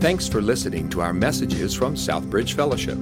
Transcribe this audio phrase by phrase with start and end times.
[0.00, 2.96] Thanks for listening to our messages from Southbridge Fellowship.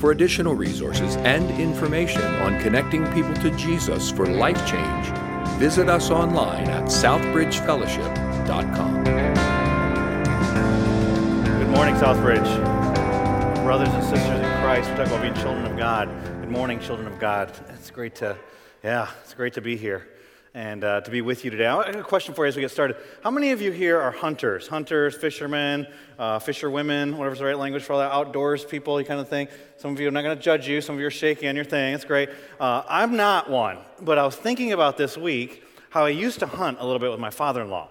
[0.00, 5.08] For additional resources and information on connecting people to Jesus for life change,
[5.58, 9.04] visit us online at southbridgefellowship.com.
[11.58, 12.64] Good morning, Southbridge.
[13.62, 16.08] Brothers and sisters in Christ, we talk about being children of God.
[16.40, 17.52] Good morning, children of God.
[17.74, 18.38] It's great to,
[18.82, 20.08] yeah, it's great to be here
[20.54, 21.66] and uh, to be with you today.
[21.66, 22.96] I have a question for you as we get started.
[23.24, 24.68] How many of you here are hunters?
[24.68, 29.20] Hunters, fishermen, uh, fisherwomen, whatever's the right language for all that, outdoors people, you kind
[29.20, 29.48] of thing.
[29.78, 30.80] Some of you, I'm not going to judge you.
[30.80, 31.92] Some of you are shaking on your thing.
[31.92, 32.30] It's great.
[32.60, 36.46] Uh, I'm not one, but I was thinking about this week how I used to
[36.46, 37.88] hunt a little bit with my father in law.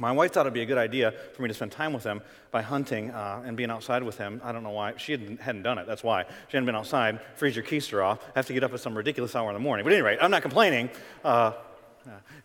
[0.00, 2.22] My wife thought it'd be a good idea for me to spend time with him
[2.52, 4.40] by hunting uh, and being outside with him.
[4.44, 4.94] I don't know why.
[4.96, 5.88] She hadn't, hadn't, done it.
[5.88, 6.22] That's why.
[6.22, 7.18] She hadn't been outside.
[7.34, 8.20] Freeze your keister off.
[8.36, 9.82] Have to get up at some ridiculous hour in the morning.
[9.82, 10.90] But anyway, I'm not complaining.
[11.24, 11.52] Uh,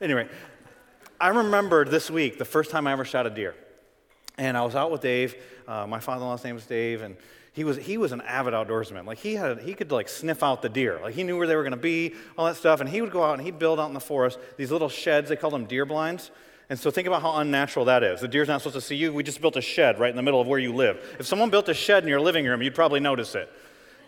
[0.02, 0.28] anyway,
[1.20, 3.56] I remembered this week the first time I ever shot a deer.
[4.38, 5.36] And I was out with Dave.
[5.68, 7.16] Uh, my father-in-law's name was Dave, and
[7.54, 9.06] he was, he was an avid outdoorsman.
[9.06, 11.00] Like he had, he could like sniff out the deer.
[11.02, 12.82] Like he knew where they were going to be, all that stuff.
[12.82, 15.30] And he would go out and he'd build out in the forest these little sheds.
[15.30, 16.32] They called them deer blinds.
[16.70, 18.22] And so think about how unnatural that is.
[18.22, 19.14] The deer's not supposed to see you.
[19.14, 21.16] We just built a shed right in the middle of where you live.
[21.20, 23.52] If someone built a shed in your living room, you'd probably notice it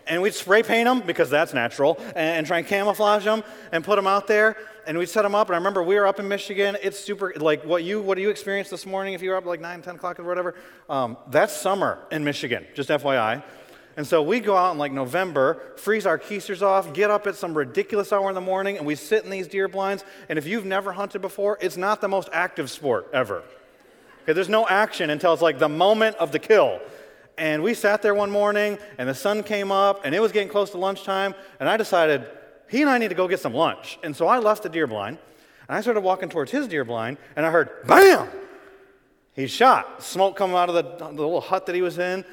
[0.07, 3.83] and we'd spray paint them because that's natural and, and, try and camouflage them and
[3.83, 6.19] put them out there and we'd set them up and i remember we were up
[6.19, 9.29] in michigan it's super like what you what do you experienced this morning if you
[9.29, 10.55] were up like 9 10 o'clock or whatever?
[10.89, 13.43] Um, that's summer in michigan just fyi
[13.97, 17.35] and so we go out in like november freeze our keisters off get up at
[17.35, 20.45] some ridiculous hour in the morning and we sit in these deer blinds and if
[20.45, 23.43] you've never hunted before it's not the most active sport ever.
[24.23, 26.79] Okay, there's no action until it's like the moment of the kill
[27.37, 30.49] and we sat there one morning, and the sun came up, and it was getting
[30.49, 32.25] close to lunchtime, and I decided
[32.67, 33.99] he and I need to go get some lunch.
[34.03, 35.17] And so I left the deer blind,
[35.67, 38.29] and I started walking towards his deer blind, and I heard, BAM!
[39.33, 40.01] He shot.
[40.01, 42.23] Smoke coming out of the, the little hut that he was in.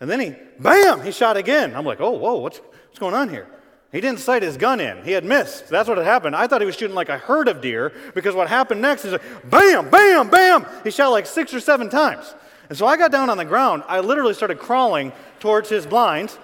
[0.00, 1.02] And then he, BAM!
[1.02, 1.76] He shot again.
[1.76, 3.46] I'm like, oh, whoa, what's, what's going on here?
[3.92, 5.02] He didn't sight his gun in.
[5.04, 5.68] He had missed.
[5.68, 6.36] That's what had happened.
[6.36, 9.12] I thought he was shooting like a herd of deer because what happened next is
[9.12, 10.66] like, bam, bam, bam.
[10.84, 12.34] He shot like six or seven times.
[12.70, 13.82] And so I got down on the ground.
[13.88, 16.38] I literally started crawling towards his blind.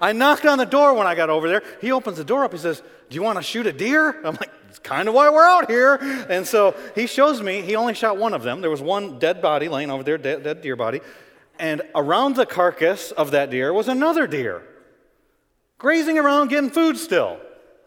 [0.00, 1.62] I knocked on the door when I got over there.
[1.82, 2.52] He opens the door up.
[2.52, 4.16] He says, Do you want to shoot a deer?
[4.24, 5.96] I'm like, It's kind of why we're out here.
[6.30, 8.62] And so he shows me, he only shot one of them.
[8.62, 11.02] There was one dead body laying over there, dead, dead deer body.
[11.58, 14.62] And around the carcass of that deer was another deer,
[15.76, 17.38] grazing around, getting food still.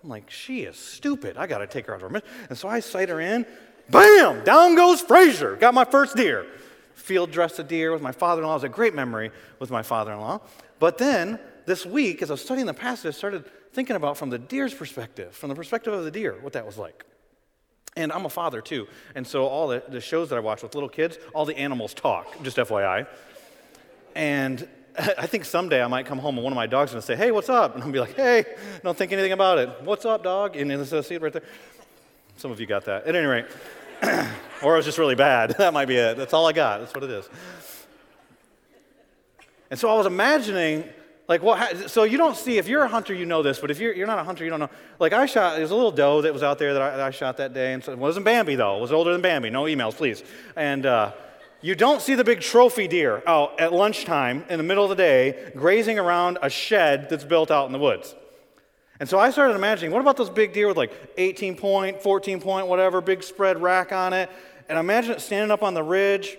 [0.04, 1.36] I'm like, She is stupid.
[1.36, 2.22] I got to take her out of her.
[2.50, 3.48] And so I sight her in.
[3.90, 4.44] Bam!
[4.44, 5.56] Down goes Frazier.
[5.56, 6.46] Got my first deer
[7.04, 8.54] field dressed a deer with my father in law.
[8.54, 10.40] It was a great memory with my father in law.
[10.80, 13.44] But then this week, as I was studying the passage, I started
[13.74, 16.78] thinking about from the deer's perspective, from the perspective of the deer, what that was
[16.78, 17.04] like.
[17.98, 18.88] And I'm a father too.
[19.16, 21.94] And so all the, the shows that I watch with little kids, all the animals
[21.94, 23.06] talk, just FYI.
[24.16, 24.66] And
[24.98, 27.08] I think someday I might come home and one of my dogs is going to
[27.08, 27.76] say, Hey, what's up?
[27.76, 28.46] And I'll be like, Hey,
[28.82, 29.70] don't think anything about it.
[29.84, 30.56] What's up, dog?
[30.56, 31.44] And then see it right there.
[32.38, 33.06] Some of you got that.
[33.06, 33.46] At any rate,
[34.64, 35.56] or it was just really bad.
[35.58, 36.18] That might be it.
[36.18, 36.80] That's all I got.
[36.80, 37.30] That's what it is.
[39.70, 40.84] And so I was imagining,
[41.28, 41.90] like, what?
[41.90, 44.08] So you don't see if you're a hunter, you know this, but if you're, you're
[44.08, 44.70] not a hunter, you don't know.
[45.00, 47.12] Like I shot, there's a little doe that was out there that I, that I
[47.12, 48.78] shot that day, and so it wasn't Bambi though.
[48.78, 49.50] It was older than Bambi.
[49.50, 50.24] No emails, please.
[50.56, 51.14] And uh,
[51.62, 54.96] you don't see the big trophy deer out at lunchtime in the middle of the
[54.96, 58.14] day grazing around a shed that's built out in the woods.
[59.00, 62.42] And so I started imagining, what about those big deer with like 18 point, 14
[62.42, 64.30] point, whatever, big spread rack on it?
[64.70, 66.38] And I imagine it standing up on the ridge.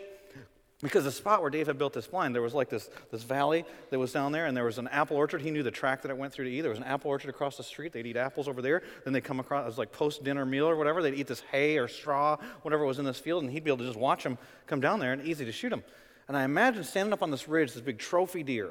[0.82, 3.64] Because the spot where Dave had built this blind, there was like this, this valley
[3.88, 5.40] that was down there, and there was an apple orchard.
[5.40, 6.60] He knew the track that it went through to eat.
[6.60, 7.94] There was an apple orchard across the street.
[7.94, 8.82] They'd eat apples over there.
[9.02, 11.00] Then they'd come across, it was like post dinner meal or whatever.
[11.00, 13.78] They'd eat this hay or straw, whatever was in this field, and he'd be able
[13.78, 14.36] to just watch them
[14.66, 15.84] come down there and easy to shoot them.
[16.28, 18.70] And I imagine standing up on this ridge, this big trophy deer,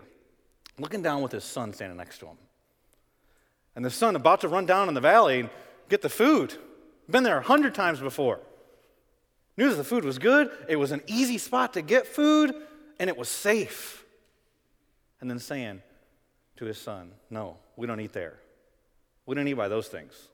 [0.77, 2.37] looking down with his son standing next to him.
[3.75, 5.49] And the son about to run down in the valley and
[5.89, 6.53] get the food.
[7.09, 8.39] Been there a hundred times before.
[9.55, 12.55] Knew that the food was good, it was an easy spot to get food,
[12.99, 14.03] and it was safe.
[15.21, 15.81] And then saying
[16.57, 18.39] to his son, No, we don't eat there.
[19.25, 20.29] We don't eat by those things.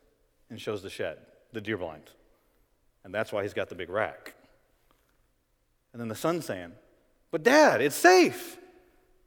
[0.49, 1.17] And shows the shed,
[1.53, 2.09] the deer blind.
[3.03, 4.33] And that's why he's got the big rack.
[5.93, 6.71] And then the son saying,
[7.29, 8.57] But dad, it's safe.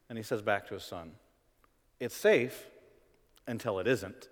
[0.09, 1.13] And he says back to his son,
[2.01, 2.67] It's safe
[3.47, 4.29] until it isn't.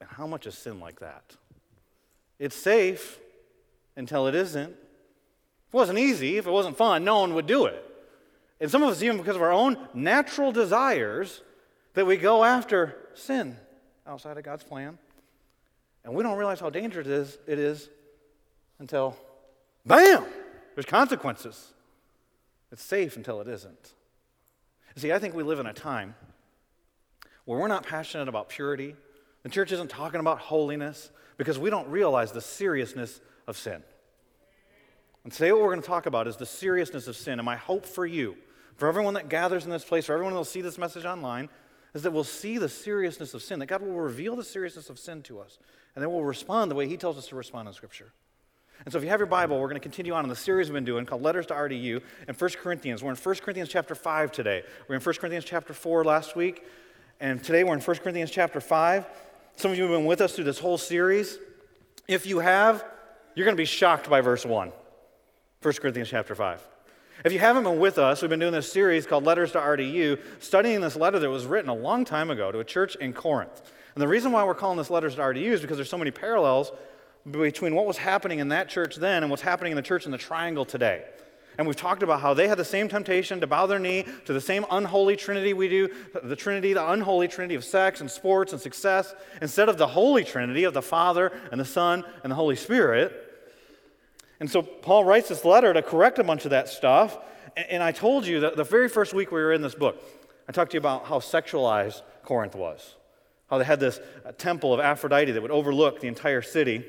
[0.00, 1.36] And how much is sin like that?
[2.38, 3.18] It's safe
[3.96, 4.70] until it isn't.
[4.70, 7.84] If it wasn't easy, if it wasn't fun, no one would do it.
[8.60, 11.40] And some of us, even because of our own natural desires,
[11.94, 13.56] that we go after sin
[14.06, 14.98] outside of God's plan.
[16.04, 17.88] And we don't realize how dangerous it is, it is
[18.78, 19.16] until,
[19.84, 20.24] bam,
[20.74, 21.72] There's consequences.
[22.72, 23.92] It's safe until it isn't.
[24.96, 26.14] See, I think we live in a time
[27.44, 28.94] where we're not passionate about purity.
[29.42, 33.20] The church isn't talking about holiness because we don't realize the seriousness
[33.50, 33.82] of sin.
[35.24, 37.38] And today, what we're going to talk about is the seriousness of sin.
[37.38, 38.36] And my hope for you,
[38.76, 41.50] for everyone that gathers in this place, for everyone that will see this message online,
[41.92, 44.98] is that we'll see the seriousness of sin, that God will reveal the seriousness of
[44.98, 45.58] sin to us,
[45.94, 48.12] and then we'll respond the way He tells us to respond in Scripture.
[48.84, 50.68] And so, if you have your Bible, we're going to continue on in the series
[50.68, 53.02] we've been doing called Letters to RDU in 1 Corinthians.
[53.02, 54.62] We're in 1 Corinthians chapter 5 today.
[54.88, 56.64] We're in 1 Corinthians chapter 4 last week,
[57.20, 59.04] and today we're in 1 Corinthians chapter 5.
[59.56, 61.38] Some of you have been with us through this whole series.
[62.08, 62.82] If you have,
[63.34, 64.72] you're going to be shocked by verse 1.
[65.62, 66.66] 1 Corinthians chapter 5.
[67.24, 70.18] If you haven't been with us, we've been doing this series called Letters to RDU,
[70.38, 73.60] studying this letter that was written a long time ago to a church in Corinth.
[73.94, 76.10] And the reason why we're calling this Letters to RDU is because there's so many
[76.10, 76.72] parallels
[77.30, 80.12] between what was happening in that church then and what's happening in the church in
[80.12, 81.04] the triangle today.
[81.60, 84.32] And we've talked about how they had the same temptation to bow their knee to
[84.32, 85.90] the same unholy trinity we do,
[86.22, 90.24] the trinity, the unholy trinity of sex and sports and success, instead of the holy
[90.24, 93.12] trinity of the Father and the Son and the Holy Spirit.
[94.40, 97.18] And so Paul writes this letter to correct a bunch of that stuff.
[97.54, 100.02] And I told you that the very first week we were in this book,
[100.48, 102.96] I talked to you about how sexualized Corinth was,
[103.50, 106.86] how they had this uh, temple of Aphrodite that would overlook the entire city.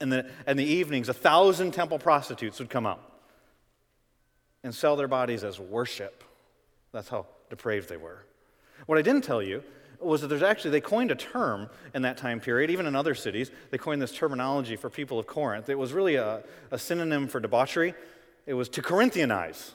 [0.00, 3.12] And the, in the evenings, a thousand temple prostitutes would come out
[4.66, 6.24] and sell their bodies as worship.
[6.92, 8.24] That's how depraved they were.
[8.86, 9.62] What I didn't tell you
[10.00, 13.14] was that there's actually, they coined a term in that time period, even in other
[13.14, 13.50] cities.
[13.70, 15.68] They coined this terminology for people of Corinth.
[15.68, 17.94] It was really a, a synonym for debauchery,
[18.44, 19.70] it was to Corinthianize.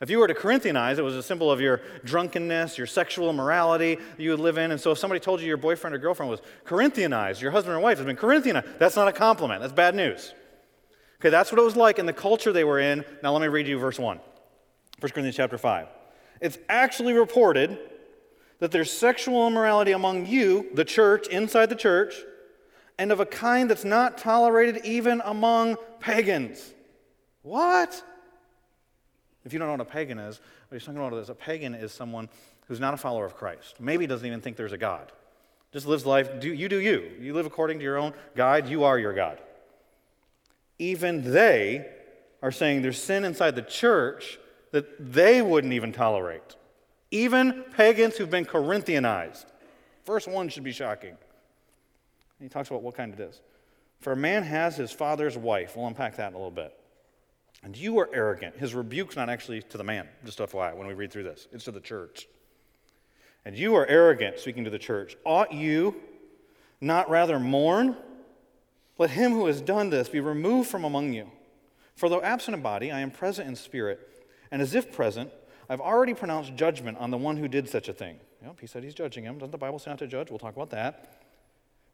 [0.00, 3.96] If you were to Corinthianize, it was a symbol of your drunkenness, your sexual immorality
[3.96, 4.70] that you would live in.
[4.70, 7.80] And so if somebody told you your boyfriend or girlfriend was Corinthianized, your husband or
[7.80, 9.60] wife has been Corinthianized, that's not a compliment.
[9.60, 10.32] That's bad news.
[11.20, 13.04] Okay, that's what it was like in the culture they were in.
[13.22, 14.16] Now let me read you verse 1.
[14.16, 14.22] 1
[15.12, 15.86] Corinthians chapter 5.
[16.40, 17.78] It's actually reported
[18.58, 22.14] that there's sexual immorality among you, the church, inside the church,
[22.98, 26.72] and of a kind that's not tolerated even among pagans.
[27.42, 28.02] What?
[29.44, 31.74] If you don't know what a pagan is, what he's talking about is a pagan
[31.74, 32.30] is someone
[32.66, 33.78] who's not a follower of Christ.
[33.78, 35.12] Maybe doesn't even think there's a God.
[35.72, 37.10] Just lives life, do, you do you.
[37.20, 39.38] You live according to your own guide, you are your God.
[40.80, 41.86] Even they
[42.42, 44.38] are saying there's sin inside the church
[44.72, 46.56] that they wouldn't even tolerate.
[47.10, 49.44] Even pagans who've been Corinthianized.
[50.06, 51.18] Verse 1 should be shocking.
[52.40, 53.42] he talks about what kind it is.
[54.00, 55.76] For a man has his father's wife.
[55.76, 56.74] We'll unpack that in a little bit.
[57.62, 58.56] And you are arrogant.
[58.56, 61.64] His rebuke's not actually to the man, just FYI, when we read through this, it's
[61.64, 62.26] to the church.
[63.44, 65.14] And you are arrogant, speaking to the church.
[65.26, 65.94] Ought you
[66.80, 67.96] not rather mourn?
[69.00, 71.30] Let him who has done this be removed from among you.
[71.96, 74.06] For though absent in body, I am present in spirit,
[74.50, 75.32] and as if present,
[75.70, 78.18] I've already pronounced judgment on the one who did such a thing.
[78.42, 79.38] Yep, he said he's judging him.
[79.38, 80.28] Doesn't the Bible say not to judge?
[80.28, 81.18] We'll talk about that.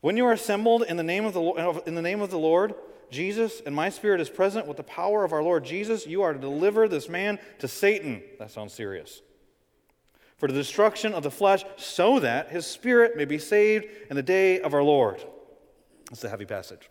[0.00, 2.74] When you are assembled in the name of the, in the, name of the Lord,
[3.08, 6.32] Jesus, and my spirit is present with the power of our Lord Jesus, you are
[6.32, 8.20] to deliver this man to Satan.
[8.40, 9.22] That sounds serious.
[10.38, 14.24] For the destruction of the flesh, so that his spirit may be saved in the
[14.24, 15.24] day of our Lord.
[16.10, 16.90] That's a heavy passage.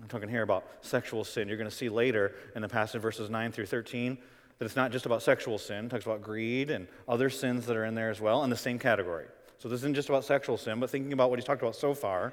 [0.00, 1.48] I'm talking here about sexual sin.
[1.48, 4.18] You're going to see later in the passage, verses 9 through 13
[4.58, 7.76] that it's not just about sexual sin, it talks about greed and other sins that
[7.76, 9.26] are in there as well in the same category.
[9.58, 11.94] So this isn't just about sexual sin, but thinking about what he's talked about so
[11.94, 12.32] far,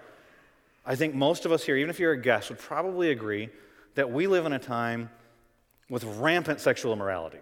[0.86, 3.50] I think most of us here, even if you're a guest, would probably agree
[3.95, 5.10] that we live in a time
[5.89, 7.39] with rampant sexual immorality.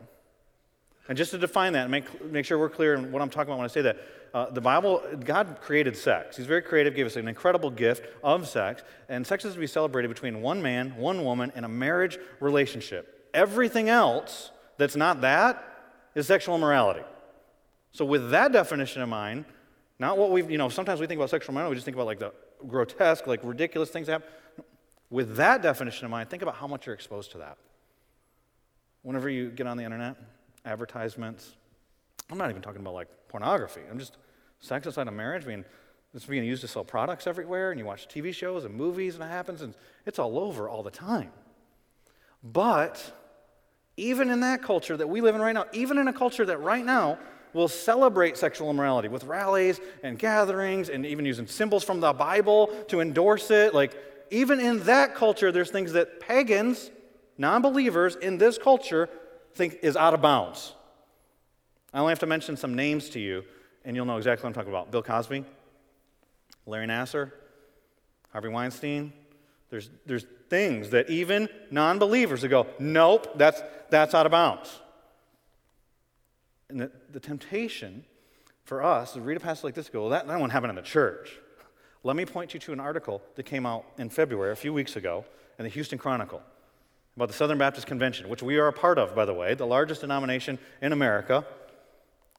[1.07, 3.49] And just to define that and make, make sure we're clear in what I'm talking
[3.49, 3.97] about when I say that,
[4.33, 6.37] uh, the Bible, God created sex.
[6.37, 9.67] He's very creative, gave us an incredible gift of sex, and sex is to be
[9.67, 13.29] celebrated between one man, one woman, in a marriage relationship.
[13.33, 15.63] Everything else that's not that
[16.15, 17.03] is sexual immorality.
[17.91, 19.45] So, with that definition in mind,
[19.99, 22.07] not what we've, you know, sometimes we think about sexual immorality, we just think about
[22.07, 22.33] like the
[22.67, 24.27] grotesque, like ridiculous things that happen.
[25.11, 27.57] With that definition in mind, think about how much you're exposed to that.
[29.03, 30.15] Whenever you get on the internet,
[30.65, 31.53] advertisements,
[32.33, 33.81] I'm not even talking about like pornography.
[33.91, 34.17] I'm just
[34.59, 35.63] sex outside of marriage being
[36.15, 39.23] it's being used to sell products everywhere, and you watch TV shows and movies, and
[39.23, 39.75] it happens, and
[40.07, 41.29] it's all over all the time.
[42.43, 43.13] But
[43.97, 46.57] even in that culture that we live in right now, even in a culture that
[46.57, 47.19] right now
[47.53, 52.67] will celebrate sexual immorality with rallies and gatherings and even using symbols from the Bible
[52.87, 53.95] to endorse it, like
[54.31, 56.89] even in that culture, there's things that pagans,
[57.37, 59.07] non believers in this culture,
[59.53, 60.73] think is out of bounds.
[61.93, 63.43] I only have to mention some names to you,
[63.85, 65.45] and you'll know exactly what I'm talking about Bill Cosby,
[66.65, 67.31] Larry Nassar,
[68.31, 69.13] Harvey Weinstein,
[69.69, 74.79] There's, there's things that even non believers go, nope, that's, that's out of bounds.
[76.69, 78.03] And the, the temptation
[78.63, 80.75] for us to read a passage like this go, well, that, that won't happen in
[80.75, 81.37] the church.
[82.03, 84.95] Let me point you to an article that came out in February, a few weeks
[84.95, 85.25] ago,
[85.59, 86.41] in the Houston Chronicle
[87.15, 89.67] about the Southern Baptist Convention, which we are a part of, by the way, the
[89.67, 91.45] largest denomination in America,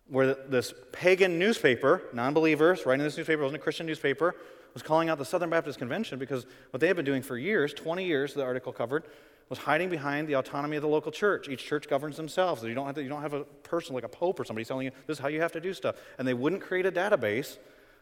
[0.08, 4.34] where this pagan newspaper, non believers, writing this newspaper, wasn't a Christian newspaper,
[4.74, 7.72] was calling out the Southern Baptist Convention because what they had been doing for years,
[7.72, 9.04] 20 years, the article covered,
[9.48, 11.48] was hiding behind the autonomy of the local church.
[11.48, 12.62] Each church governs themselves.
[12.62, 14.86] You don't have, to, you don't have a person like a pope or somebody telling
[14.86, 15.96] you this is how you have to do stuff.
[16.18, 17.58] And they wouldn't create a database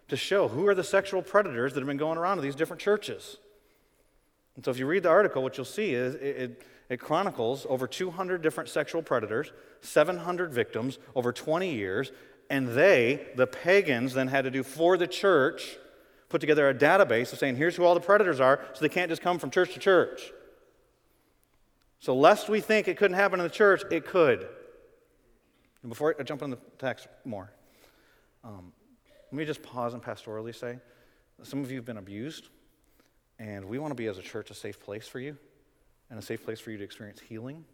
[0.09, 2.80] to show who are the sexual predators that have been going around to these different
[2.80, 3.38] churches.
[4.56, 7.66] And so if you read the article, what you'll see is it, it, it chronicles
[7.70, 12.12] over 200 different sexual predators, 700 victims over 20 years,
[12.50, 15.78] and they, the pagans, then had to do for the church,
[16.28, 19.08] put together a database of saying, here's who all the predators are, so they can't
[19.08, 20.32] just come from church to church.
[21.99, 24.46] So, lest we think it couldn't happen in the church, it could.
[25.82, 27.50] And before I jump on the text more,
[28.44, 28.70] um,
[29.30, 30.78] let me just pause and pastorally say
[31.42, 32.49] some of you have been abused,
[33.38, 35.38] and we want to be, as a church, a safe place for you
[36.12, 37.64] and a safe place for you to experience healing.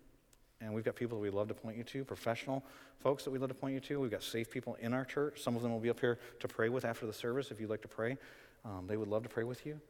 [0.61, 2.65] And we've got people that we love to point you to, professional
[3.01, 4.01] folks that we love to point you to.
[4.01, 5.43] We've got safe people in our church.
[5.43, 7.69] Some of them will be up here to pray with after the service if you'd
[7.69, 8.17] like to pray.
[8.65, 9.81] Um, they would love to pray with you.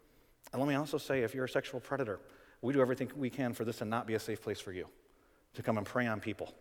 [0.50, 2.20] And let me also say if you're a sexual predator,
[2.62, 4.86] we do everything we can for this to not be a safe place for you,
[5.54, 6.52] to come and prey on people.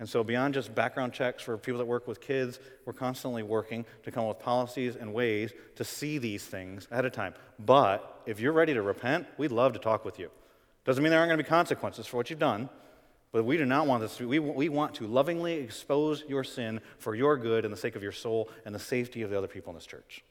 [0.00, 3.84] And so, beyond just background checks for people that work with kids, we're constantly working
[4.02, 7.34] to come up with policies and ways to see these things ahead of time.
[7.60, 10.30] But if you're ready to repent, we'd love to talk with you.
[10.84, 12.68] Doesn't mean there aren't going to be consequences for what you've done,
[13.32, 14.18] but we do not want this.
[14.18, 18.02] We, we want to lovingly expose your sin for your good and the sake of
[18.02, 20.24] your soul and the safety of the other people in this church.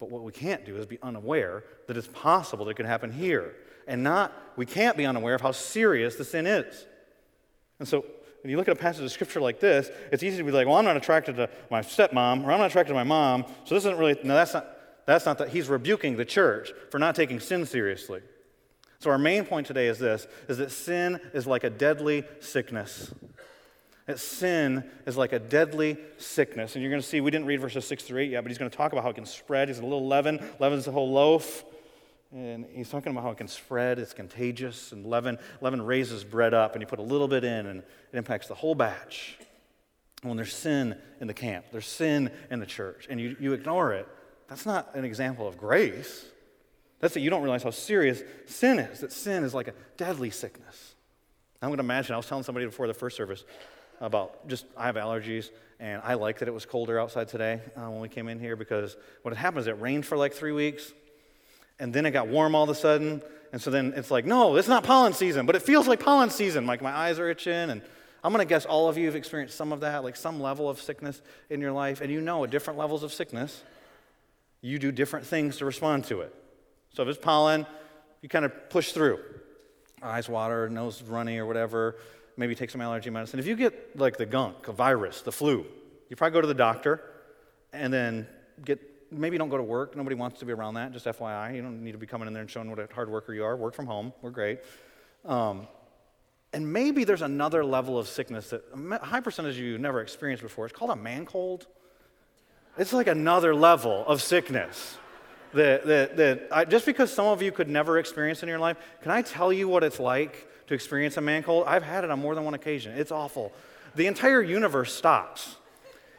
[0.00, 3.12] But what we can't do is be unaware that it's possible that it could happen
[3.12, 3.54] here.
[3.86, 6.86] And not, we can't be unaware of how serious the sin is.
[7.78, 8.04] And so
[8.42, 10.66] when you look at a passage of scripture like this, it's easy to be like,
[10.66, 13.74] well, I'm not attracted to my stepmom, or I'm not attracted to my mom, so
[13.74, 14.66] this isn't really, no, that's not,
[15.06, 15.48] that's not that.
[15.48, 18.20] He's rebuking the church for not taking sin seriously.
[19.04, 23.12] So our main point today is this, is that sin is like a deadly sickness.
[24.06, 26.74] That sin is like a deadly sickness.
[26.74, 28.56] And you're going to see, we didn't read verses 6 through 8 yet, but he's
[28.56, 29.68] going to talk about how it can spread.
[29.68, 30.42] He's a little leaven.
[30.58, 31.66] Leaven's the whole loaf.
[32.32, 36.54] And he's talking about how it can spread, it's contagious, and leaven, leaven raises bread
[36.54, 39.36] up, and you put a little bit in, and it impacts the whole batch.
[40.22, 43.52] And when there's sin in the camp, there's sin in the church, and you, you
[43.52, 44.08] ignore it,
[44.48, 46.24] that's not an example of grace.
[47.04, 50.30] That's that you don't realize how serious sin is, that sin is like a deadly
[50.30, 50.94] sickness.
[51.60, 53.44] I'm going to imagine, I was telling somebody before the first service,
[54.00, 57.90] about just I have allergies, and I like that it was colder outside today uh,
[57.90, 60.52] when we came in here because what had happened is it rained for like three
[60.52, 60.94] weeks,
[61.78, 63.20] and then it got warm all of a sudden,
[63.52, 66.30] and so then it's like, no, it's not pollen season, but it feels like pollen
[66.30, 66.64] season.
[66.64, 67.82] Like my eyes are itching, and
[68.22, 70.70] I'm going to guess all of you have experienced some of that, like some level
[70.70, 71.20] of sickness
[71.50, 73.62] in your life, and you know at different levels of sickness,
[74.62, 76.34] you do different things to respond to it.
[76.94, 77.66] So if it's pollen,
[78.22, 79.18] you kind of push through.
[80.02, 81.96] Eyes water, nose runny, or whatever
[82.36, 83.38] maybe take some allergy medicine.
[83.38, 85.66] If you get like the gunk, a virus, the flu,
[86.08, 87.00] you probably go to the doctor
[87.72, 88.26] and then
[88.64, 89.96] get maybe don't go to work.
[89.96, 91.54] Nobody wants to be around that, just FYI.
[91.54, 93.44] You don't need to be coming in there and showing what a hard worker you
[93.44, 93.56] are.
[93.56, 94.60] Work from home, we're great.
[95.24, 95.68] Um,
[96.52, 100.42] and maybe there's another level of sickness that a high percentage of you never experienced
[100.42, 100.66] before.
[100.66, 101.66] It's called a man cold.
[102.76, 104.98] It's like another level of sickness.
[105.54, 109.12] That, that, I, just because some of you could never experience in your life, can
[109.12, 111.64] I tell you what it's like to experience a man cold.
[111.66, 112.96] I've had it on more than one occasion.
[112.96, 113.52] It's awful.
[113.94, 115.56] The entire universe stops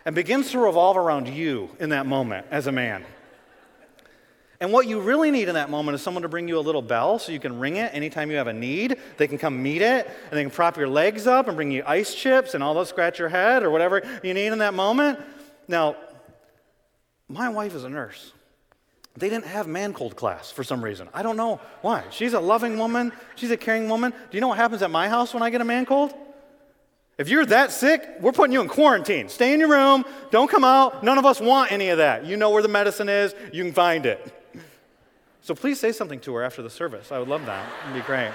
[0.06, 3.04] and begins to revolve around you in that moment as a man.
[4.62, 6.82] And what you really need in that moment is someone to bring you a little
[6.82, 8.98] bell so you can ring it anytime you have a need.
[9.18, 11.84] They can come meet it and they can prop your legs up and bring you
[11.86, 15.20] ice chips and all those scratch your head or whatever you need in that moment.
[15.68, 15.98] Now,
[17.27, 18.32] my wife is a nurse.
[19.17, 21.07] They didn't have man cold class for some reason.
[21.13, 22.03] I don't know why.
[22.10, 24.12] She's a loving woman, she's a caring woman.
[24.12, 26.13] Do you know what happens at my house when I get a man cold?
[27.17, 29.29] If you're that sick, we're putting you in quarantine.
[29.29, 31.01] Stay in your room, don't come out.
[31.01, 32.25] None of us want any of that.
[32.25, 34.34] You know where the medicine is, you can find it.
[35.41, 37.12] So please say something to her after the service.
[37.12, 37.65] I would love that.
[37.84, 38.31] It'd be great.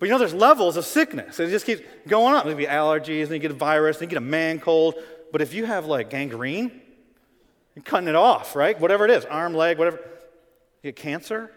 [0.00, 1.38] But you know, there's levels of sickness.
[1.38, 2.44] It just keeps going up.
[2.44, 4.96] Maybe allergies, and you get a virus, and you get a man cold.
[5.30, 6.81] But if you have like gangrene,
[7.74, 8.78] you're cutting it off, right?
[8.78, 9.98] Whatever it is, arm, leg, whatever.
[10.82, 11.50] You get cancer,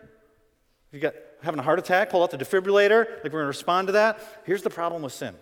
[0.92, 3.88] you got having a heart attack, pull out the defibrillator, like we're going to respond
[3.88, 4.20] to that.
[4.46, 5.36] Here's the problem with sin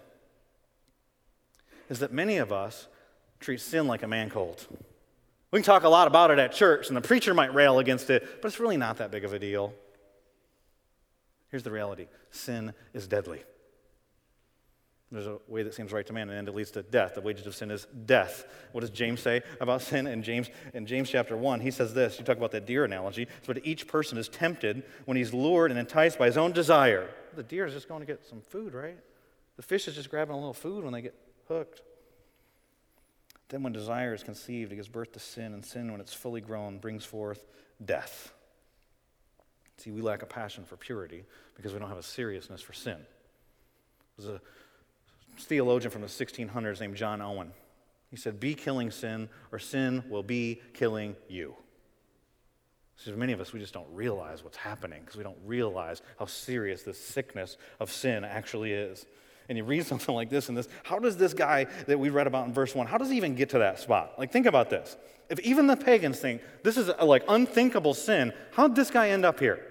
[1.90, 2.88] is that many of us
[3.40, 4.66] treat sin like a man cold.
[5.52, 8.10] We can talk a lot about it at church, and the preacher might rail against
[8.10, 9.74] it, but it's really not that big of a deal.
[11.50, 13.44] Here's the reality sin is deadly.
[15.14, 17.14] There's a way that seems right to man, and it leads to death.
[17.14, 18.46] The wages of sin is death.
[18.72, 20.08] What does James say about sin?
[20.08, 22.18] In James, in James chapter 1, he says this.
[22.18, 23.28] You talk about that deer analogy.
[23.46, 27.08] But each person is tempted when he's lured and enticed by his own desire.
[27.36, 28.98] The deer is just going to get some food, right?
[29.56, 31.14] The fish is just grabbing a little food when they get
[31.48, 31.84] hooked.
[33.50, 36.42] Then, when desire is conceived, it gives birth to sin, and sin, when it's fully
[36.42, 37.46] grown, brings forth
[37.86, 38.34] death.
[39.78, 41.24] See, we lack a passion for purity
[41.56, 42.98] because we don't have a seriousness for sin.
[44.18, 44.42] There's a
[45.38, 47.52] theologian from the 1600s named John Owen.
[48.10, 51.56] He said, Be killing sin, or sin will be killing you.
[52.96, 56.26] So many of us, we just don't realize what's happening because we don't realize how
[56.26, 59.06] serious this sickness of sin actually is.
[59.50, 62.28] And you read something like this and this, how does this guy that we read
[62.28, 64.14] about in verse 1, how does he even get to that spot?
[64.18, 64.96] Like, think about this.
[65.30, 69.10] If even the pagans think this is a, like unthinkable sin, how did this guy
[69.10, 69.66] end up here?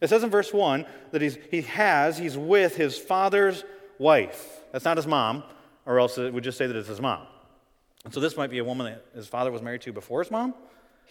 [0.00, 3.64] It says in verse 1 that he's, he has, he's with his father's
[3.98, 4.60] wife.
[4.72, 5.42] That's not his mom,
[5.84, 7.26] or else it would just say that it's his mom.
[8.04, 10.30] And so this might be a woman that his father was married to before his
[10.30, 10.54] mom.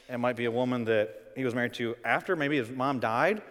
[0.09, 2.35] It might be a woman that he was married to after.
[2.35, 3.41] Maybe his mom died.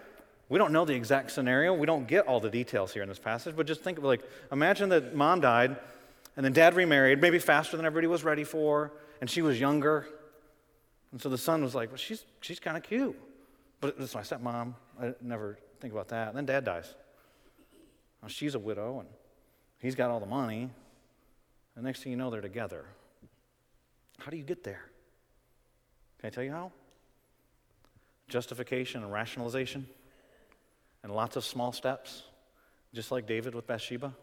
[0.49, 1.75] We don't know the exact scenario.
[1.75, 4.23] We don't get all the details here in this passage, but just think of like,
[4.53, 5.76] imagine that mom died
[6.37, 10.07] and then dad remarried, maybe faster than everybody was ready for, and she was younger.
[11.12, 13.19] And so the son was like, well, she's, she's kind of cute.
[13.81, 14.75] But it's my stepmom.
[15.00, 16.29] I never think about that.
[16.29, 16.93] And then dad dies.
[18.23, 19.09] Now she's a widow, and
[19.78, 20.71] He's got all the money.
[21.76, 22.85] The next thing you know, they're together.
[24.19, 24.85] How do you get there?
[26.19, 26.73] Can I tell you how?
[28.28, 29.87] Justification and rationalization,
[31.02, 32.23] and lots of small steps,
[32.95, 34.14] just like David with Bathsheba.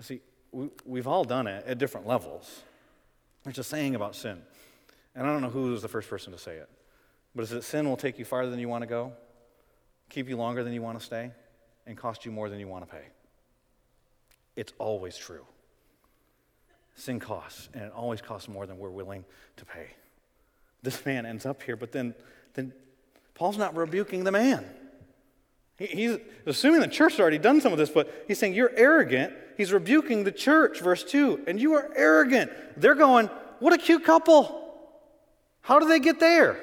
[0.00, 0.20] See,
[0.52, 2.62] we, we've all done it at different levels.
[3.44, 4.40] There's a saying about sin,
[5.14, 6.70] and I don't know who was the first person to say it,
[7.34, 9.12] but is that sin will take you farther than you want to go,
[10.08, 11.30] keep you longer than you want to stay,
[11.86, 13.04] and cost you more than you want to pay.
[14.56, 15.44] It's always true.
[16.94, 19.24] Sin costs, and it always costs more than we're willing
[19.58, 19.88] to pay.
[20.82, 22.14] This man ends up here, but then,
[22.54, 22.72] then
[23.34, 24.64] Paul's not rebuking the man.
[25.76, 28.72] He, he's assuming the church has already done some of this, but he's saying, You're
[28.74, 29.32] arrogant.
[29.58, 32.50] He's rebuking the church, verse 2, and you are arrogant.
[32.78, 33.26] They're going,
[33.58, 34.62] What a cute couple.
[35.60, 36.62] How do they get there?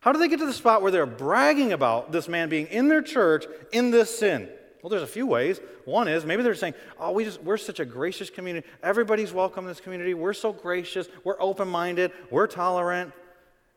[0.00, 2.88] How do they get to the spot where they're bragging about this man being in
[2.88, 4.48] their church in this sin?
[4.82, 5.60] Well, there's a few ways.
[5.84, 8.66] One is maybe they're saying, "Oh, we just we're such a gracious community.
[8.82, 10.12] Everybody's welcome in this community.
[10.12, 11.08] We're so gracious.
[11.22, 12.10] We're open-minded.
[12.30, 13.12] We're tolerant."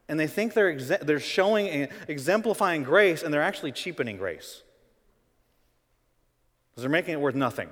[0.07, 4.63] And they think they're exe- they're showing eh, exemplifying grace, and they're actually cheapening grace.
[6.71, 7.69] Because they're making it worth nothing.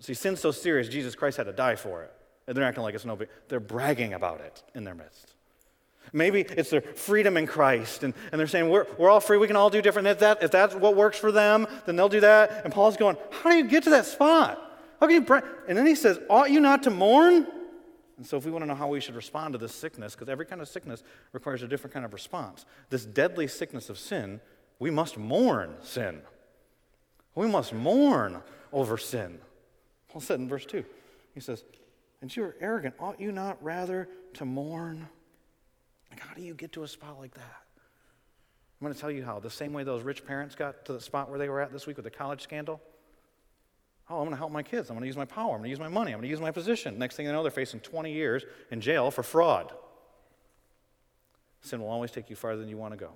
[0.00, 2.12] See, sin's so serious, Jesus Christ had to die for it.
[2.46, 3.28] And they're acting like it's no big.
[3.48, 5.34] They're bragging about it in their midst.
[6.12, 9.46] Maybe it's their freedom in Christ, and, and they're saying, we're, we're all free, we
[9.46, 10.08] can all do different.
[10.08, 12.62] If, that, if that's what works for them, then they'll do that.
[12.64, 14.58] And Paul's going, How do you get to that spot?
[15.00, 17.46] How can you And then he says, Ought you not to mourn?
[18.18, 20.28] And so, if we want to know how we should respond to this sickness, because
[20.28, 24.40] every kind of sickness requires a different kind of response, this deadly sickness of sin,
[24.78, 26.20] we must mourn sin.
[27.34, 29.38] We must mourn over sin.
[30.08, 30.84] Paul said in verse 2,
[31.34, 31.64] he says,
[32.20, 32.94] And you are arrogant.
[33.00, 35.08] Ought you not rather to mourn?
[36.12, 37.56] Like, how do you get to a spot like that?
[38.80, 39.40] I'm going to tell you how.
[39.40, 41.86] The same way those rich parents got to the spot where they were at this
[41.86, 42.80] week with the college scandal.
[44.10, 44.90] Oh, I'm going to help my kids.
[44.90, 45.52] I'm going to use my power.
[45.52, 46.12] I'm going to use my money.
[46.12, 46.98] I'm going to use my position.
[46.98, 49.72] Next thing you know, they're facing 20 years in jail for fraud.
[51.62, 53.12] Sin will always take you farther than you want to go,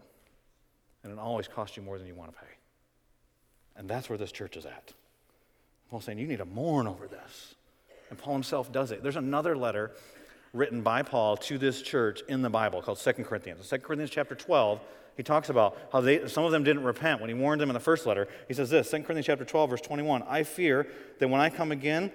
[1.02, 2.52] and it'll always cost you more than you want to pay.
[3.76, 4.94] And that's where this church is at.
[5.90, 7.56] Paul's saying you need to mourn over this.
[8.08, 9.02] And Paul himself does it.
[9.02, 9.92] There's another letter
[10.56, 13.70] written by Paul to this church in the Bible called Second Corinthians.
[13.72, 14.80] In 2 Corinthians chapter 12,
[15.16, 17.74] he talks about how they, some of them didn't repent when he warned them in
[17.74, 18.28] the first letter.
[18.48, 20.86] He says this, 2 Corinthians chapter 12, verse 21, I fear
[21.18, 22.12] that when I come again,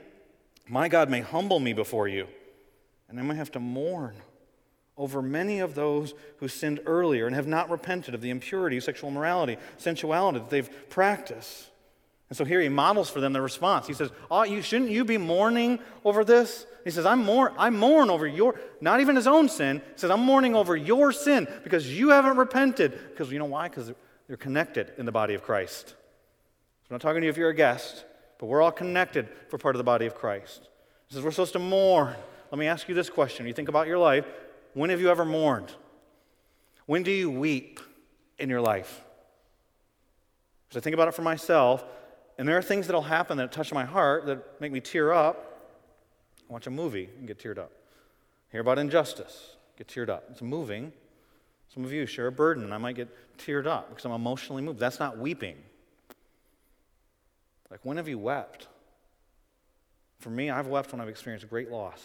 [0.67, 2.27] my God may humble me before you,
[3.09, 4.15] and I may have to mourn
[4.97, 9.09] over many of those who sinned earlier and have not repented of the impurity, sexual
[9.09, 11.70] morality, sensuality that they've practiced.
[12.31, 13.87] And so here he models for them the response.
[13.87, 16.65] He says, oh, you, Shouldn't you be mourning over this?
[16.85, 19.79] He says, I'm mourn, I mourn over your, not even his own sin.
[19.79, 22.97] He says, I'm mourning over your sin because you haven't repented.
[23.09, 23.67] Because you know why?
[23.67, 23.91] Because
[24.29, 25.89] they're connected in the body of Christ.
[25.89, 25.95] So
[26.89, 28.05] I'm not talking to you if you're a guest,
[28.39, 30.69] but we're all connected for part of the body of Christ.
[31.09, 32.15] He says, We're supposed to mourn.
[32.49, 33.45] Let me ask you this question.
[33.45, 34.25] You think about your life.
[34.73, 35.73] When have you ever mourned?
[36.85, 37.81] When do you weep
[38.39, 39.03] in your life?
[40.69, 41.83] As I think about it for myself,
[42.41, 45.69] and there are things that'll happen that touch my heart that make me tear up.
[46.49, 47.71] Watch a movie and get teared up.
[48.51, 50.23] Hear about injustice, get teared up.
[50.31, 50.91] It's moving.
[51.71, 54.63] Some of you share a burden, and I might get teared up because I'm emotionally
[54.63, 54.79] moved.
[54.79, 55.55] That's not weeping.
[57.69, 58.67] Like, when have you wept?
[60.17, 62.01] For me, I've wept when I've experienced great loss.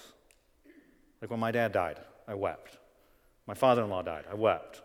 [1.23, 2.77] Like when my dad died, I wept.
[3.47, 4.83] My father in law died, I wept.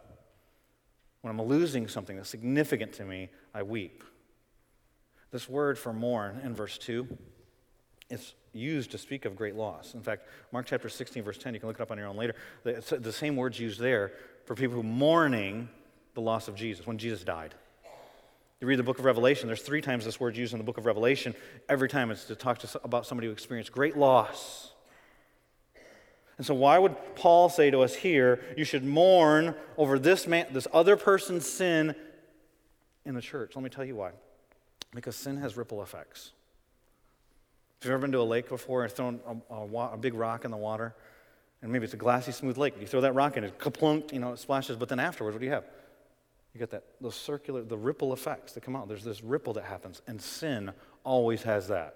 [1.20, 4.06] When I'm losing something that's significant to me, I weep.
[5.32, 7.08] This word for mourn in verse 2,
[8.10, 9.94] it's used to speak of great loss.
[9.94, 12.18] In fact, Mark chapter 16, verse 10, you can look it up on your own
[12.18, 12.36] later.
[12.64, 14.12] The, the same word's used there
[14.46, 15.70] for people who mourning
[16.14, 17.56] the loss of Jesus, when Jesus died.
[18.60, 20.78] You read the book of Revelation, there's three times this word used in the book
[20.78, 21.34] of Revelation.
[21.70, 24.72] Every time it's to talk to, about somebody who experienced great loss.
[26.38, 30.48] And so, why would Paul say to us here, you should mourn over this, man,
[30.52, 31.96] this other person's sin
[33.06, 33.56] in the church?
[33.56, 34.12] Let me tell you why.
[34.94, 36.32] Because sin has ripple effects.
[37.80, 40.46] If you've ever been to a lake before and thrown a, a, a, big rock
[40.46, 40.94] in the water?
[41.62, 42.76] And maybe it's a glassy, smooth lake.
[42.80, 44.78] You throw that rock in, it kaplunk, you know, it splashes.
[44.78, 45.64] But then afterwards, what do you have?
[46.54, 48.88] You get that those circular, the ripple effects that come out.
[48.88, 50.72] There's this ripple that happens, and sin
[51.04, 51.96] always has that.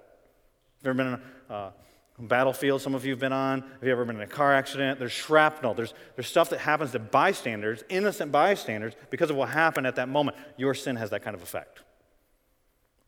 [0.84, 1.72] Have you ever been in a uh,
[2.20, 2.82] battlefield?
[2.82, 3.62] Some of you have been on.
[3.62, 4.98] Have you ever been in a car accident?
[4.98, 5.74] There's shrapnel.
[5.74, 10.08] There's there's stuff that happens to bystanders, innocent bystanders, because of what happened at that
[10.08, 10.38] moment.
[10.58, 11.82] Your sin has that kind of effect.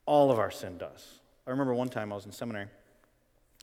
[0.07, 1.19] All of our sin does.
[1.45, 2.67] I remember one time I was in seminary,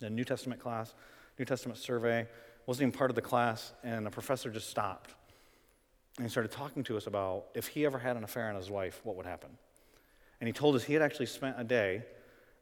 [0.01, 0.95] in a New Testament class,
[1.39, 2.29] New Testament survey,
[2.67, 5.15] wasn't even part of the class, and the professor just stopped.
[6.17, 8.71] And he started talking to us about if he ever had an affair on his
[8.71, 9.51] wife, what would happen.
[10.41, 12.05] And he told us he had actually spent a day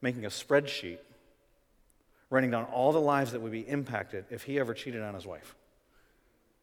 [0.00, 0.98] making a spreadsheet,
[2.30, 5.26] writing down all the lives that would be impacted if he ever cheated on his
[5.26, 5.54] wife.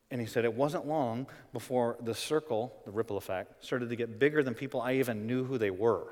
[0.10, 4.20] And he said it wasn't long before the circle, the ripple effect, started to get
[4.20, 6.08] bigger than people I even knew who they were.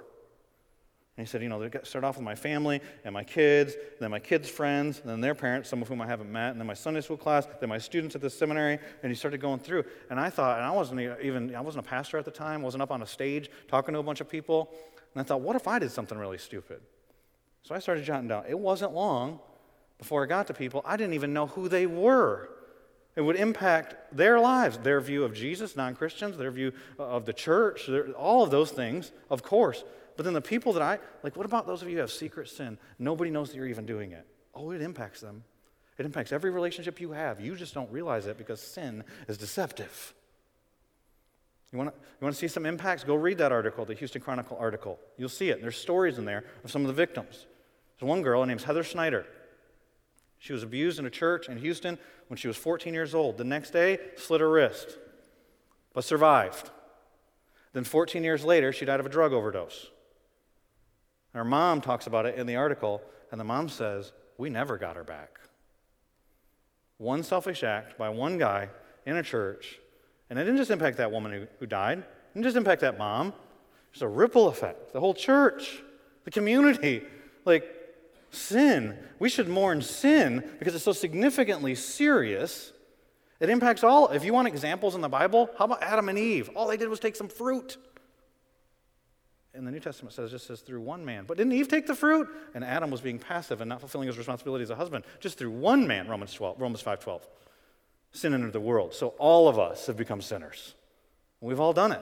[1.18, 4.12] And he said, you know, they start off with my family and my kids, then
[4.12, 6.68] my kids' friends, and then their parents, some of whom I haven't met, and then
[6.68, 9.84] my Sunday school class, then my students at the seminary, and he started going through.
[10.12, 12.84] And I thought, and I wasn't even, I wasn't a pastor at the time, wasn't
[12.84, 14.72] up on a stage talking to a bunch of people.
[15.16, 16.82] And I thought, what if I did something really stupid?
[17.64, 18.44] So I started jotting down.
[18.48, 19.40] It wasn't long
[19.98, 22.50] before I got to people I didn't even know who they were.
[23.16, 27.26] It would impact their lives, their view of Jesus, non Christians, their view uh, of
[27.26, 29.84] the church, all of those things, of course.
[30.18, 32.50] But then the people that I, like, what about those of you who have secret
[32.50, 32.80] sin?
[32.98, 34.26] Nobody knows that you're even doing it.
[34.54, 35.44] Oh, it impacts them.
[36.00, 37.40] It impacts every relationship you have.
[37.40, 40.14] You just don't realize it because sin is deceptive.
[41.72, 43.04] You want, to, you see some impacts?
[43.04, 45.00] Go read that article, the Houston Chronicle article.
[45.18, 45.62] You'll see it.
[45.62, 47.46] There's stories in there of some of the victims.
[48.00, 49.26] There's one girl, her name's Heather Snyder.
[50.40, 53.38] She was abused in a church in Houston when she was 14 years old.
[53.38, 54.98] The next day, slit her wrist,
[55.94, 56.72] but survived.
[57.74, 59.92] Then 14 years later, she died of a drug overdose.
[61.38, 64.96] Her mom talks about it in the article, and the mom says, We never got
[64.96, 65.40] her back.
[66.98, 68.70] One selfish act by one guy
[69.06, 69.80] in a church,
[70.30, 72.98] and it didn't just impact that woman who, who died, it didn't just impact that
[72.98, 73.34] mom.
[73.92, 74.94] There's a ripple effect.
[74.94, 75.82] The whole church,
[76.24, 77.04] the community,
[77.46, 77.72] like
[78.32, 78.98] sin.
[79.20, 82.72] We should mourn sin because it's so significantly serious.
[83.40, 84.10] It impacts all.
[84.10, 86.50] If you want examples in the Bible, how about Adam and Eve?
[86.56, 87.78] All they did was take some fruit
[89.54, 91.26] in the New Testament says just says through one man.
[91.28, 92.28] But didn't Eve take the fruit?
[92.54, 95.04] And Adam was being passive and not fulfilling his responsibility as a husband.
[95.20, 97.22] Just through one man, Romans 12, Romans 5:12.
[98.12, 98.94] Sin entered the world.
[98.94, 100.76] So all of us have become sinners.
[101.42, 102.02] We've all done it.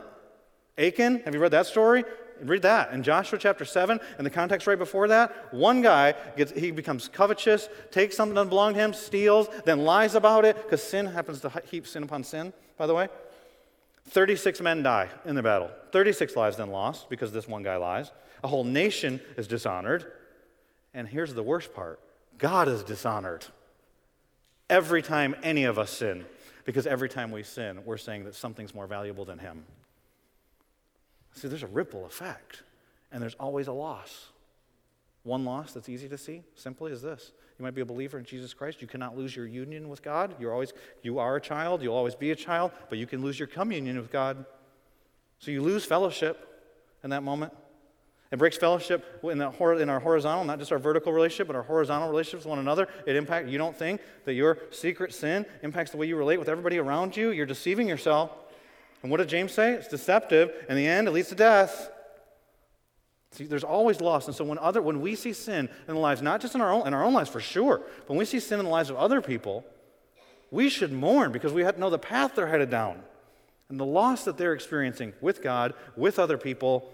[0.77, 2.03] Achan, have you read that story?
[2.41, 2.91] Read that.
[2.91, 7.07] In Joshua chapter 7, in the context right before that, one guy gets he becomes
[7.07, 11.39] covetous, takes something that belonged to him, steals, then lies about it, because sin happens
[11.41, 13.07] to heap sin upon sin, by the way.
[14.09, 15.69] 36 men die in the battle.
[15.91, 18.11] 36 lives then lost because this one guy lies.
[18.43, 20.11] A whole nation is dishonored.
[20.93, 21.99] And here's the worst part
[22.37, 23.45] God is dishonored.
[24.69, 26.25] Every time any of us sin,
[26.63, 29.63] because every time we sin, we're saying that something's more valuable than Him.
[31.33, 32.63] See, there's a ripple effect,
[33.11, 34.29] and there's always a loss.
[35.23, 38.25] One loss that's easy to see simply is this you might be a believer in
[38.25, 38.81] Jesus Christ.
[38.81, 40.35] You cannot lose your union with God.
[40.39, 41.81] You're always, you are a child.
[41.81, 44.45] You'll always be a child, but you can lose your communion with God.
[45.39, 46.63] So you lose fellowship
[47.03, 47.53] in that moment.
[48.31, 51.63] It breaks fellowship in, the, in our horizontal, not just our vertical relationship, but our
[51.63, 52.89] horizontal relationships with one another.
[53.05, 56.49] It impacts, you don't think that your secret sin impacts the way you relate with
[56.49, 57.29] everybody around you.
[57.29, 58.31] You're deceiving yourself.
[59.01, 59.73] And what did James say?
[59.73, 60.51] It's deceptive.
[60.67, 61.89] In the end, it leads to death.
[63.35, 64.27] See, there's always loss.
[64.27, 66.71] And so when, other, when we see sin in the lives, not just in our,
[66.71, 68.89] own, in our own lives for sure, but when we see sin in the lives
[68.89, 69.65] of other people,
[70.51, 73.01] we should mourn because we have to know the path they're headed down
[73.67, 76.89] and the loss that they're experiencing with God, with other people.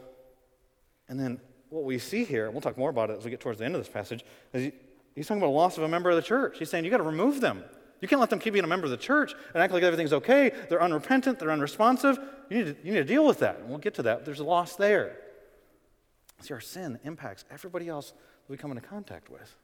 [1.07, 3.59] And then what we see here, we'll talk more about it as we get towards
[3.59, 4.73] the end of this passage, is
[5.13, 6.57] he's talking about a loss of a member of the church.
[6.57, 7.63] He's saying you got to remove them.
[7.99, 10.13] You can't let them keep being a member of the church and act like everything's
[10.13, 10.51] okay.
[10.69, 12.17] They're unrepentant, they're unresponsive.
[12.49, 13.59] You need to, you need to deal with that.
[13.59, 14.25] And we'll get to that.
[14.25, 15.17] There's a loss there.
[16.41, 19.55] See, our sin impacts everybody else that we come into contact with.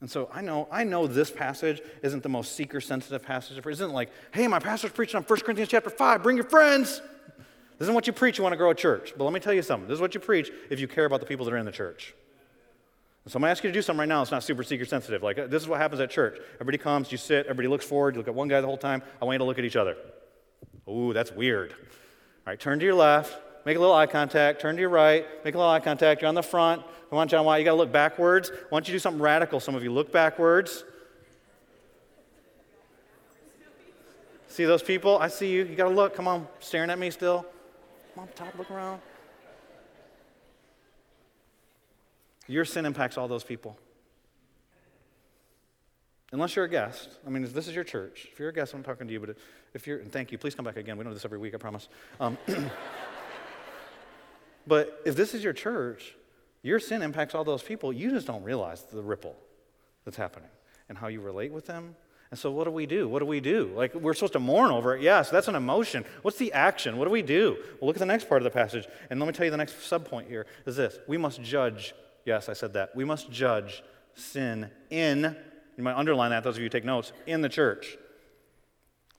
[0.00, 3.56] And so I know, I know this passage isn't the most seeker sensitive passage.
[3.56, 7.00] It isn't like, hey, my pastor's preaching on 1 Corinthians chapter 5, bring your friends.
[7.78, 9.14] This isn't what you preach, you want to grow a church.
[9.16, 9.88] But let me tell you something.
[9.88, 11.72] This is what you preach if you care about the people that are in the
[11.72, 12.14] church.
[13.26, 14.84] So I'm going to ask you to do something right now It's not super seeker
[14.84, 15.22] sensitive.
[15.22, 16.38] Like, uh, this is what happens at church.
[16.56, 19.02] Everybody comes, you sit, everybody looks forward, you look at one guy the whole time.
[19.20, 19.96] I want you to look at each other.
[20.88, 21.72] Ooh, that's weird.
[21.72, 21.78] All
[22.48, 25.54] right, turn to your left, make a little eye contact, turn to your right, make
[25.54, 26.22] a little eye contact.
[26.22, 26.82] You're on the front.
[27.10, 28.50] Come on, John Why you got to look backwards.
[28.50, 29.60] Why don't you do something radical?
[29.60, 30.84] Some of you look backwards.
[34.48, 35.18] See those people?
[35.18, 35.64] I see you.
[35.64, 36.14] You got to look.
[36.14, 37.44] Come on, staring at me still.
[38.14, 39.00] Come on, top, look around.
[42.46, 43.78] Your sin impacts all those people.
[46.32, 47.10] Unless you're a guest.
[47.26, 48.28] I mean, this is your church.
[48.32, 49.36] If you're a guest, I'm talking to you, but
[49.72, 50.96] if you're, and thank you, please come back again.
[50.96, 51.88] We don't do this every week, I promise.
[52.20, 52.36] Um,
[54.66, 56.14] but if this is your church,
[56.62, 57.92] your sin impacts all those people.
[57.92, 59.36] You just don't realize the ripple
[60.04, 60.48] that's happening
[60.88, 61.96] and how you relate with them.
[62.30, 63.08] And so, what do we do?
[63.08, 63.70] What do we do?
[63.76, 65.02] Like, we're supposed to mourn over it.
[65.02, 66.04] Yes, that's an emotion.
[66.22, 66.96] What's the action?
[66.96, 67.56] What do we do?
[67.80, 68.88] Well, look at the next part of the passage.
[69.10, 72.48] And let me tell you the next subpoint here is this we must judge Yes,
[72.48, 72.96] I said that.
[72.96, 73.82] We must judge
[74.14, 75.36] sin in,
[75.76, 77.96] you might underline that, those of you take notes, in the church.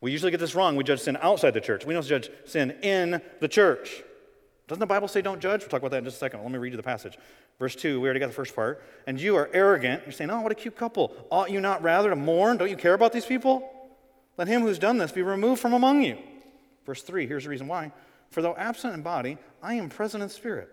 [0.01, 0.75] We usually get this wrong.
[0.75, 1.85] We judge sin outside the church.
[1.85, 4.03] We don't judge sin in the church.
[4.67, 5.61] Doesn't the Bible say don't judge?
[5.61, 6.41] We'll talk about that in just a second.
[6.41, 7.17] Let me read you the passage.
[7.59, 8.83] Verse 2, we already got the first part.
[9.05, 10.01] And you are arrogant.
[10.05, 11.15] You're saying, oh, what a cute couple.
[11.29, 12.57] Ought you not rather to mourn?
[12.57, 13.71] Don't you care about these people?
[14.37, 16.17] Let him who's done this be removed from among you.
[16.85, 17.91] Verse 3, here's the reason why.
[18.31, 20.69] For though absent in body, I am present in spirit.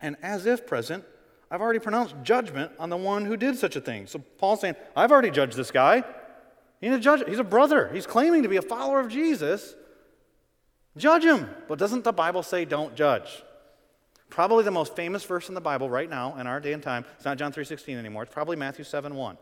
[0.00, 1.04] And as if present,
[1.50, 4.06] I've already pronounced judgment on the one who did such a thing.
[4.06, 6.04] So Paul's saying, I've already judged this guy.
[6.80, 7.24] He's a judge.
[7.26, 7.90] He's a brother.
[7.92, 9.74] He's claiming to be a follower of Jesus.
[10.96, 11.48] Judge him.
[11.68, 13.42] But doesn't the Bible say don't judge?
[14.30, 17.04] Probably the most famous verse in the Bible right now in our day and time.
[17.16, 18.24] It's not John 3:16 anymore.
[18.24, 19.38] It's probably Matthew 7:1.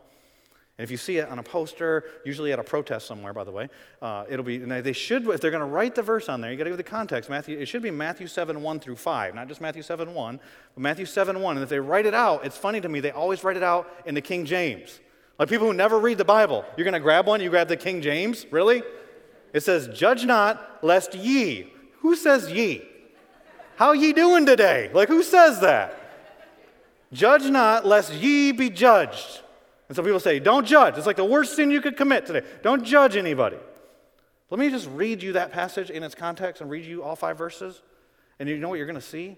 [0.77, 3.51] And if you see it on a poster, usually at a protest somewhere, by the
[3.51, 3.67] way,
[3.99, 6.57] uh, it'll be, they should, if they're going to write the verse on there, you
[6.57, 7.31] got to give the context.
[7.31, 10.39] Matthew, it should be Matthew 7, 1 through 5, not just Matthew 7, 1,
[10.75, 11.57] but Matthew 7, 1.
[11.57, 13.91] And if they write it out, it's funny to me, they always write it out
[14.05, 14.99] in the King James.
[15.39, 17.77] Like people who never read the Bible, you're going to grab one, you grab the
[17.77, 18.45] King James?
[18.51, 18.83] Really?
[19.53, 21.73] It says, Judge not, lest ye.
[21.99, 22.83] Who says ye?
[23.75, 24.89] How ye doing today?
[24.93, 25.95] Like, who says that?
[27.13, 29.41] Judge not, lest ye be judged.
[29.87, 30.97] And some people say, don't judge.
[30.97, 32.45] It's like the worst sin you could commit today.
[32.61, 33.57] Don't judge anybody.
[34.49, 37.37] Let me just read you that passage in its context and read you all five
[37.37, 37.81] verses.
[38.39, 39.37] And you know what you're going to see?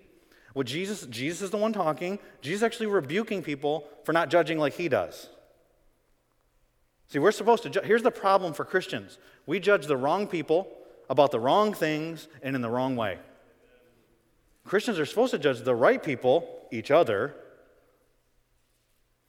[0.54, 2.20] Well, Jesus, Jesus is the one talking.
[2.42, 5.30] Jesus actually rebuking people for not judging like he does.
[7.10, 7.86] See, we're supposed to judge.
[7.86, 10.68] Here's the problem for Christians we judge the wrong people
[11.10, 13.18] about the wrong things and in the wrong way.
[14.64, 17.34] Christians are supposed to judge the right people, each other,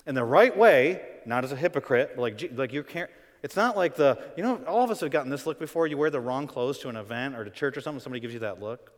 [0.06, 3.10] in the right way, not as a hypocrite, like, like you can't.
[3.42, 5.86] It's not like the, you know, all of us have gotten this look before.
[5.86, 8.34] You wear the wrong clothes to an event or to church or something, somebody gives
[8.34, 8.92] you that look.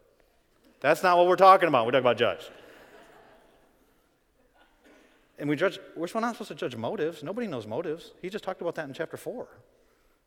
[0.81, 1.87] That's not what we're talking about.
[1.87, 2.51] We're talking about judge.
[5.38, 7.23] And we judge, we're not supposed to judge motives.
[7.23, 8.12] Nobody knows motives.
[8.21, 9.49] He just talked about that in chapter 4.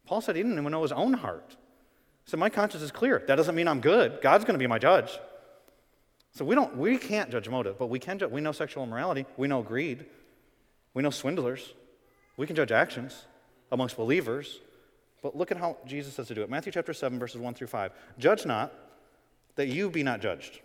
[0.05, 1.55] Paul said he didn't even know his own heart.
[2.25, 3.23] He said, My conscience is clear.
[3.27, 4.19] That doesn't mean I'm good.
[4.21, 5.17] God's going to be my judge.
[6.33, 8.31] So we don't, we can't judge motive, but we can judge.
[8.31, 9.25] We know sexual immorality.
[9.37, 10.05] We know greed.
[10.93, 11.73] We know swindlers.
[12.35, 13.25] We can judge actions
[13.71, 14.59] amongst believers.
[15.21, 16.49] But look at how Jesus says to do it.
[16.49, 17.91] Matthew chapter 7, verses 1 through 5.
[18.19, 18.73] Judge not,
[19.55, 20.59] that you be not judged.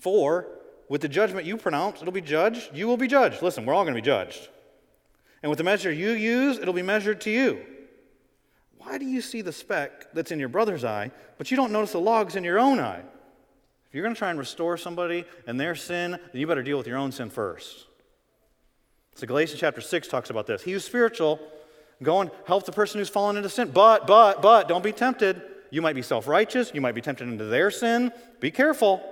[0.00, 0.46] For
[0.88, 2.70] with the judgment you pronounce, it'll be judged.
[2.74, 3.42] You will be judged.
[3.42, 4.48] Listen, we're all going to be judged.
[5.42, 7.64] And with the measure you use, it'll be measured to you.
[8.78, 11.92] Why do you see the speck that's in your brother's eye, but you don't notice
[11.92, 13.00] the logs in your own eye?
[13.00, 16.76] If you're going to try and restore somebody and their sin, then you better deal
[16.76, 17.86] with your own sin first.
[19.14, 20.62] So Galatians chapter 6 talks about this.
[20.62, 21.40] He who's spiritual,
[22.02, 23.70] go and help the person who's fallen into sin.
[23.70, 25.40] But, but, but, don't be tempted.
[25.70, 26.72] You might be self righteous.
[26.74, 28.12] You might be tempted into their sin.
[28.40, 29.02] Be careful.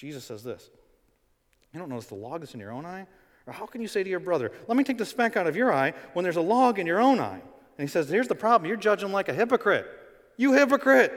[0.00, 0.70] Jesus says this
[1.74, 3.06] You don't notice the log that's in your own eye?
[3.46, 5.56] Or how can you say to your brother, Let me take the speck out of
[5.56, 7.40] your eye when there's a log in your own eye?
[7.40, 8.66] And he says, Here's the problem.
[8.66, 9.86] You're judging like a hypocrite.
[10.38, 11.12] You hypocrite.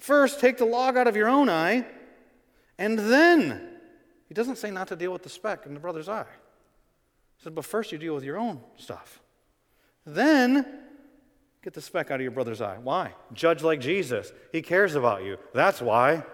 [0.00, 1.86] First, take the log out of your own eye,
[2.78, 3.68] and then,
[4.28, 6.26] he doesn't say not to deal with the speck in the brother's eye.
[7.36, 9.20] He said, but first you deal with your own stuff.
[10.06, 10.64] Then
[11.62, 12.78] get the speck out of your brother's eye.
[12.82, 13.12] Why?
[13.34, 14.32] Judge like Jesus.
[14.52, 15.36] He cares about you.
[15.52, 16.24] That's why.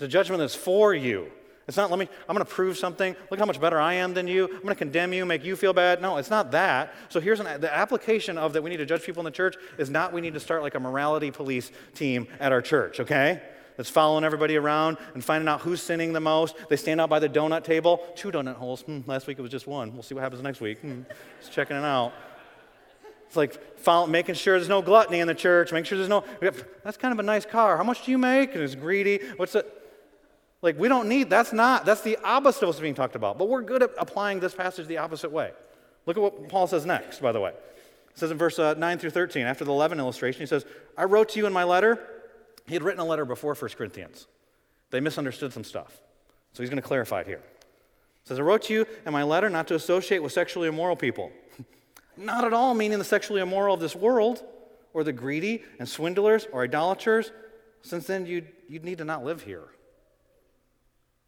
[0.00, 1.30] A judgment that's for you.
[1.68, 3.16] It's not, let me, I'm going to prove something.
[3.30, 4.44] Look how much better I am than you.
[4.44, 6.00] I'm going to condemn you, make you feel bad.
[6.00, 6.94] No, it's not that.
[7.08, 9.56] So here's an, the application of that we need to judge people in the church
[9.76, 13.42] is not we need to start like a morality police team at our church, okay?
[13.76, 16.54] That's following everybody around and finding out who's sinning the most.
[16.68, 18.06] They stand out by the donut table.
[18.14, 18.82] Two donut holes.
[18.82, 19.92] Hmm, last week it was just one.
[19.92, 20.78] We'll see what happens next week.
[20.80, 21.02] Hmm,
[21.40, 22.12] just checking it out.
[23.26, 26.22] It's like follow, making sure there's no gluttony in the church, make sure there's no,
[26.84, 27.76] that's kind of a nice car.
[27.76, 28.54] How much do you make?
[28.54, 29.18] And it's greedy.
[29.36, 29.75] What's it?
[30.62, 33.38] Like, we don't need, that's not, that's the opposite of what's being talked about.
[33.38, 35.52] But we're good at applying this passage the opposite way.
[36.06, 37.50] Look at what Paul says next, by the way.
[37.50, 40.64] It says in verse uh, 9 through 13, after the leaven illustration, he says,
[40.96, 41.98] I wrote to you in my letter.
[42.66, 44.26] He had written a letter before 1 Corinthians.
[44.90, 46.00] They misunderstood some stuff.
[46.54, 47.42] So he's going to clarify it here.
[47.42, 50.96] It says, I wrote to you in my letter not to associate with sexually immoral
[50.96, 51.30] people.
[52.16, 54.42] not at all meaning the sexually immoral of this world,
[54.94, 57.30] or the greedy and swindlers or idolaters,
[57.82, 59.64] since then you'd, you'd need to not live here.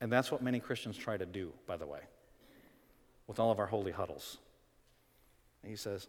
[0.01, 2.01] And that's what many Christians try to do, by the way,
[3.27, 4.39] with all of our holy huddles.
[5.63, 6.07] And he says,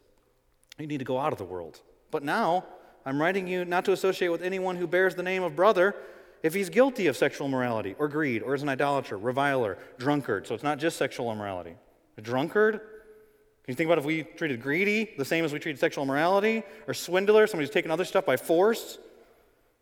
[0.78, 1.82] You need to go out of the world.
[2.12, 2.66] But now,
[3.06, 5.96] I'm writing you not to associate with anyone who bears the name of brother
[6.44, 10.48] if he's guilty of sexual immorality or greed or is an idolater, reviler, drunkard.
[10.48, 11.76] So it's not just sexual immorality.
[12.18, 12.74] A drunkard?
[12.74, 16.64] Can you think about if we treated greedy the same as we treated sexual immorality?
[16.88, 18.98] Or swindler, somebody who's taking other stuff by force?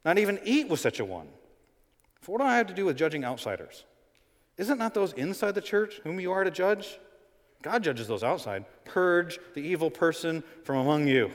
[0.04, 1.28] Not even eat with such a one.
[2.22, 3.86] For what do I have to do with judging outsiders?
[4.58, 7.00] Isn't not those inside the church whom you are to judge?
[7.62, 8.66] God judges those outside.
[8.86, 11.32] Purge the evil person from among you.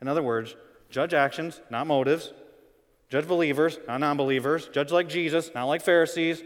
[0.00, 0.54] In other words,
[0.90, 2.32] judge actions, not motives.
[3.08, 4.68] Judge believers, not non believers.
[4.68, 6.42] Judge like Jesus, not like Pharisees.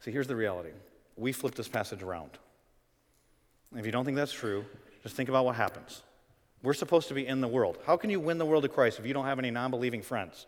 [0.00, 0.70] See, here's the reality
[1.16, 2.30] we flip this passage around.
[3.76, 4.64] If you don't think that's true,
[5.02, 6.02] just think about what happens.
[6.62, 7.78] We're supposed to be in the world.
[7.86, 10.02] How can you win the world to Christ if you don't have any non believing
[10.02, 10.46] friends?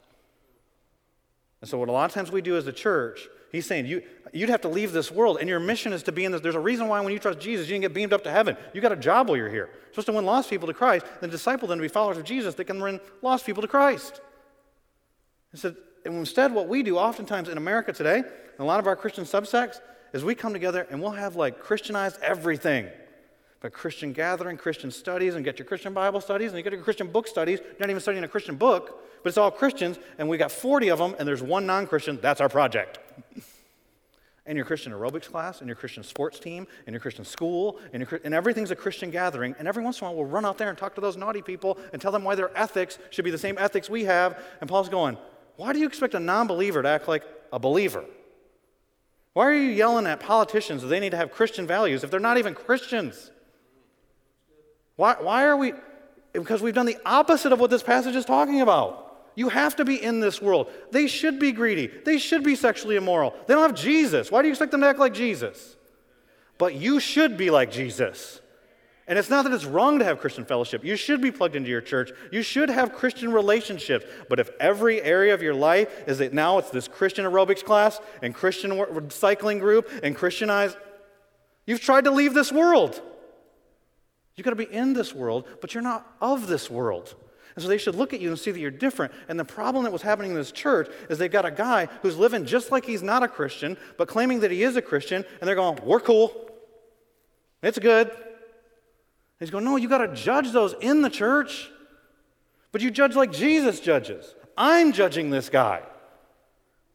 [1.63, 4.03] And so, what a lot of times we do as a church, he's saying you,
[4.33, 6.41] you'd have to leave this world, and your mission is to be in this.
[6.41, 8.57] There's a reason why when you trust Jesus, you didn't get beamed up to heaven.
[8.75, 9.71] You got a job while you're here.
[9.73, 12.25] You're supposed to win lost people to Christ, then disciple them to be followers of
[12.25, 14.21] Jesus that can win lost people to Christ.
[15.53, 18.25] He said, and instead, what we do oftentimes in America today,
[18.59, 19.81] a lot of our Christian subsects,
[20.13, 22.89] is we come together and we'll have like Christianized everything.
[23.63, 26.83] But Christian gathering, Christian studies, and get your Christian Bible studies, and you get your
[26.83, 27.61] Christian book studies.
[27.61, 30.89] You're not even studying a Christian book, but it's all Christians, and we got 40
[30.89, 32.19] of them, and there's one non Christian.
[32.21, 32.99] That's our project.
[34.47, 38.01] and your Christian aerobics class, and your Christian sports team, and your Christian school, and,
[38.11, 39.55] your, and everything's a Christian gathering.
[39.61, 41.41] And every once in a while, we'll run out there and talk to those naughty
[41.41, 44.43] people and tell them why their ethics should be the same ethics we have.
[44.61, 45.17] And Paul's going,
[45.55, 47.23] Why do you expect a non believer to act like
[47.53, 48.05] a believer?
[49.35, 52.19] Why are you yelling at politicians that they need to have Christian values if they're
[52.19, 53.31] not even Christians?
[54.97, 55.75] Why, why are we?
[56.33, 59.13] Because we've done the opposite of what this passage is talking about.
[59.35, 60.71] You have to be in this world.
[60.91, 61.87] They should be greedy.
[61.87, 63.35] They should be sexually immoral.
[63.47, 64.31] They don't have Jesus.
[64.31, 65.77] Why do you expect them to act like Jesus?
[66.59, 68.41] But you should be like Jesus.
[69.09, 70.85] And it's not that it's wrong to have Christian fellowship.
[70.85, 72.13] You should be plugged into your church.
[72.31, 74.07] You should have Christian relationships.
[74.29, 78.01] But if every area of your life is that now it's this Christian aerobics class
[78.23, 80.77] and Christian cycling group and Christianized,
[81.67, 83.03] you've tried to leave this world.
[84.37, 87.15] You've got to be in this world, but you're not of this world.
[87.55, 89.13] And so they should look at you and see that you're different.
[89.29, 92.17] And the problem that was happening in this church is they've got a guy who's
[92.17, 95.49] living just like he's not a Christian, but claiming that he is a Christian, and
[95.49, 96.51] they're going, We're cool.
[97.63, 98.09] It's good.
[98.09, 98.19] And
[99.39, 101.71] he's going, No, you got to judge those in the church.
[102.71, 104.35] But you judge like Jesus judges.
[104.57, 105.83] I'm judging this guy.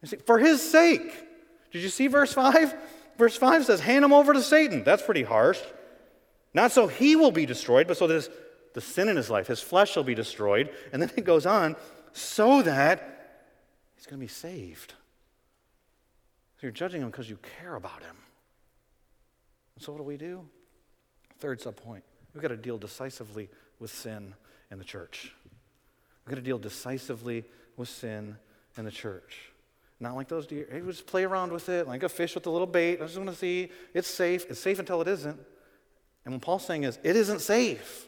[0.02, 1.24] You see, for his sake.
[1.70, 2.74] Did you see verse 5?
[3.16, 4.82] Verse 5 says, Hand him over to Satan.
[4.82, 5.60] That's pretty harsh.
[6.54, 8.28] Not so he will be destroyed, but so that
[8.74, 10.70] the sin in his life, his flesh shall be destroyed.
[10.92, 11.76] And then it goes on,
[12.12, 13.42] so that
[13.96, 14.94] he's going to be saved.
[16.56, 18.16] So you're judging him because you care about him.
[19.78, 20.44] So what do we do?
[21.38, 22.02] Third subpoint.
[22.34, 24.34] We've got to deal decisively with sin
[24.70, 25.32] in the church.
[26.24, 27.44] We've got to deal decisively
[27.76, 28.36] with sin
[28.76, 29.52] in the church.
[30.00, 30.68] Not like those deer.
[30.70, 33.00] Hey, just play around with it, like a fish with a little bait.
[33.00, 33.70] I just want to see.
[33.94, 34.46] It's safe.
[34.50, 35.38] It's safe until it isn't.
[36.28, 38.06] And what Paul's saying is, it isn't safe.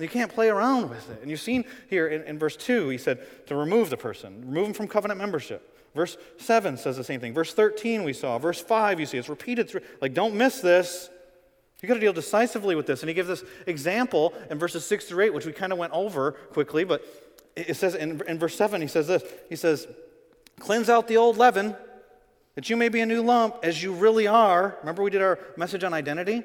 [0.00, 1.20] You can't play around with it.
[1.22, 4.66] And you've seen here in, in, verse 2, he said to remove the person, remove
[4.66, 5.76] him from covenant membership.
[5.94, 7.32] Verse 7 says the same thing.
[7.32, 8.36] Verse 13 we saw.
[8.38, 9.82] Verse 5 you see it's repeated through.
[10.00, 11.08] Like, don't miss this.
[11.80, 13.02] You've got to deal decisively with this.
[13.02, 15.92] And he gives this example in verses 6 through 8, which we kind of went
[15.92, 17.04] over quickly, but
[17.54, 19.22] it says in, in verse 7, he says this.
[19.48, 19.86] He says,
[20.58, 21.76] Cleanse out the old leaven,
[22.56, 24.76] that you may be a new lump as you really are.
[24.80, 26.42] Remember, we did our message on identity?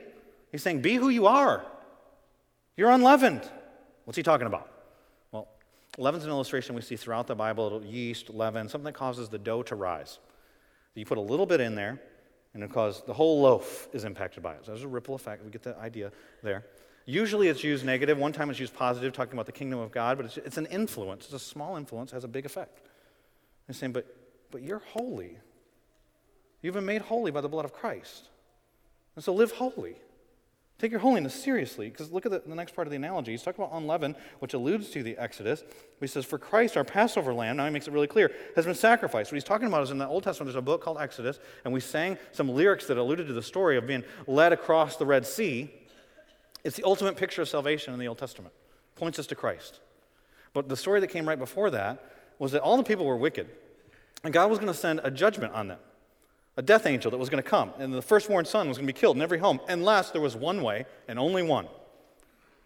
[0.54, 1.66] He's saying, Be who you are.
[2.78, 3.42] You're unleavened.
[4.06, 4.70] What's he talking about?
[5.32, 5.48] Well,
[5.98, 9.64] Leaven's an illustration we see throughout the Bible yeast, leaven, something that causes the dough
[9.64, 10.20] to rise.
[10.96, 12.00] You put a little bit in there,
[12.54, 14.60] and it causes the whole loaf is impacted by it.
[14.66, 15.44] So there's a ripple effect.
[15.44, 16.12] We get the idea
[16.44, 16.66] there.
[17.06, 18.18] Usually it's used negative.
[18.18, 20.68] One time it's used positive, talking about the kingdom of God, but it's, it's an
[20.68, 21.26] influence.
[21.26, 22.80] It's a small influence, has a big effect.
[23.66, 24.06] He's saying, but,
[24.52, 25.38] but you're holy.
[26.62, 28.30] You've been made holy by the blood of Christ.
[29.16, 29.96] And so live holy.
[30.84, 33.32] Take your holiness seriously, because look at the, the, next part of the analogy.
[33.32, 35.64] He's talking about unleavened, which alludes to the Exodus.
[36.02, 38.76] He says, For Christ, our Passover lamb, now he makes it really clear, has been
[38.76, 39.32] sacrificed.
[39.32, 41.74] What he's talking about is in the Old Testament, there's a book called Exodus, and
[41.74, 45.26] we sang some lyrics that alluded to the story of being led across the Red
[45.26, 45.74] Sea.
[46.66, 48.54] It's the ultimate picture of salvation in the Old Testament,
[48.98, 49.80] points us to Christ.
[50.52, 53.48] But the story that came right before that was that all the people were wicked,
[54.26, 55.80] and God was going to send a judgment on them
[56.56, 58.94] a death angel that was going to come, and the firstborn son was going to
[58.94, 61.68] be killed in every home, unless there was one way, and only one.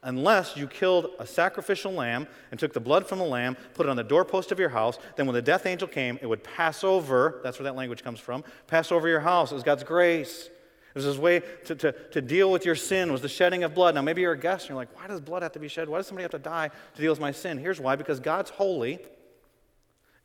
[0.03, 3.89] Unless you killed a sacrificial lamb and took the blood from the lamb, put it
[3.89, 6.83] on the doorpost of your house, then when the death angel came, it would pass
[6.83, 7.39] over.
[7.43, 8.43] That's where that language comes from.
[8.67, 9.51] Pass over your house.
[9.51, 10.45] It was God's grace.
[10.45, 13.73] It was his way to, to, to deal with your sin, was the shedding of
[13.73, 13.95] blood.
[13.95, 15.89] Now, maybe you're a guest and you're like, why does blood have to be shed?
[15.89, 17.57] Why does somebody have to die to deal with my sin?
[17.57, 18.99] Here's why because God's holy,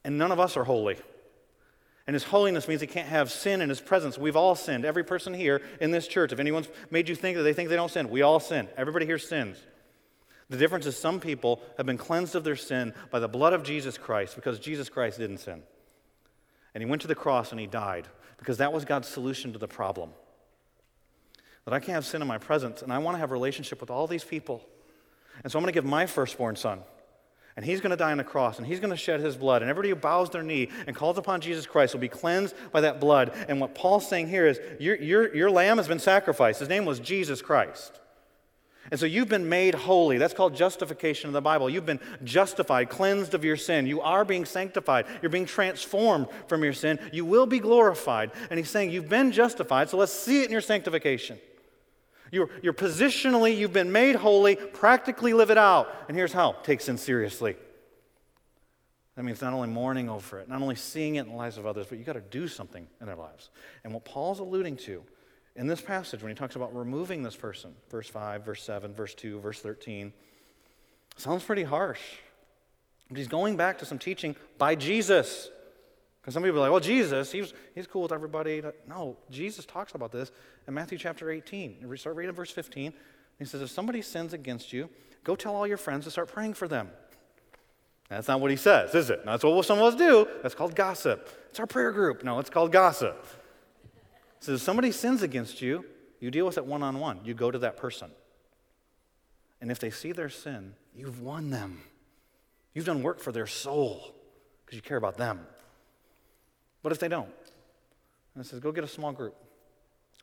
[0.05, 0.97] and none of us are holy.
[2.07, 4.19] And his holiness means he can't have sin in his presence.
[4.19, 4.85] We've all sinned.
[4.85, 7.77] Every person here in this church, if anyone's made you think that they think they
[7.77, 8.69] don't sin, we all sin.
[8.77, 9.59] Everybody here sins.
[10.51, 13.63] The difference is some people have been cleansed of their sin by the blood of
[13.63, 15.63] Jesus Christ because Jesus Christ didn't sin.
[16.75, 19.59] And he went to the cross and he died because that was God's solution to
[19.59, 20.11] the problem.
[21.65, 23.81] That I can't have sin in my presence and I want to have a relationship
[23.81, 24.67] with all these people.
[25.43, 26.81] And so I'm going to give my firstborn son
[27.57, 29.63] and he's going to die on the cross, and he's going to shed his blood.
[29.63, 32.81] And everybody who bows their knee and calls upon Jesus Christ will be cleansed by
[32.81, 33.33] that blood.
[33.49, 36.61] And what Paul's saying here is your, your, your lamb has been sacrificed.
[36.61, 38.01] His name was Jesus Christ.
[38.91, 40.19] And so you've been made holy.
[40.19, 41.71] That's called justification in the Bible.
[41.71, 43.87] You've been justified, cleansed of your sin.
[43.87, 45.07] You are being sanctified.
[45.23, 46.99] You're being transformed from your sin.
[47.13, 48.33] You will be glorified.
[48.51, 51.39] And he's saying you've been justified, so let's see it in your sanctification.
[52.33, 55.95] You're, you're positionally, you've been made holy, practically live it out.
[56.09, 57.57] And here's how take sin seriously.
[59.17, 61.67] That means not only mourning over it, not only seeing it in the lives of
[61.67, 63.51] others, but you've got to do something in their lives.
[63.85, 65.05] And what Paul's alluding to
[65.55, 69.15] in this passage, when he talks about removing this person, verse 5, verse 7, verse
[69.15, 70.15] 2, verse 13,
[71.19, 72.01] sounds pretty harsh.
[73.11, 75.51] But he's going back to some teaching by Jesus.
[76.23, 78.63] Because some people are like, well, Jesus, he's, he's cool with everybody.
[78.89, 80.33] No, Jesus talks about this
[80.67, 81.89] in Matthew chapter 18.
[81.89, 82.93] We start reading verse 15.
[83.39, 84.89] He says, if somebody sins against you,
[85.25, 86.91] go tell all your friends to start praying for them.
[88.09, 89.25] That's not what he says, is it?
[89.25, 90.29] That's what some of us do.
[90.43, 91.29] That's called gossip.
[91.49, 92.23] It's our prayer group.
[92.25, 93.27] No, it's called gossip.
[94.41, 95.85] Says, if somebody sins against you,
[96.21, 97.21] you deal with it one on one.
[97.25, 98.11] You go to that person.
[99.61, 101.81] And if they see their sin, you've won them.
[102.75, 104.15] You've done work for their soul
[104.65, 105.41] because you care about them.
[106.83, 107.31] What if they don't?
[108.35, 109.37] And it says, go get a small group.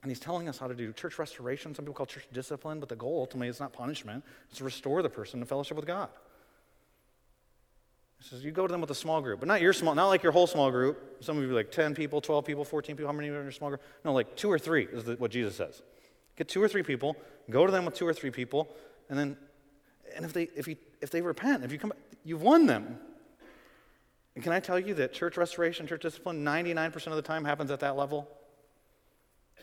[0.02, 1.76] And he's telling us how to do church restoration.
[1.76, 5.02] Some people call church discipline, but the goal ultimately is not punishment, it's to restore
[5.02, 6.10] the person to fellowship with God.
[8.22, 10.08] He says, you go to them with a small group, but not your small, not
[10.08, 11.24] like your whole small group.
[11.24, 13.10] Some of you like 10 people, 12 people, 14 people.
[13.10, 13.82] How many are in your small group?
[14.04, 15.82] No, like two or three is what Jesus says.
[16.36, 17.16] Get two or three people,
[17.50, 18.70] go to them with two or three people,
[19.10, 19.38] and then,
[20.16, 21.94] and if they, if you, if they repent, if you come,
[22.26, 22.98] you've won them.
[24.36, 27.72] And can I tell you that church restoration, church discipline, 99% of the time happens
[27.72, 28.30] at that level?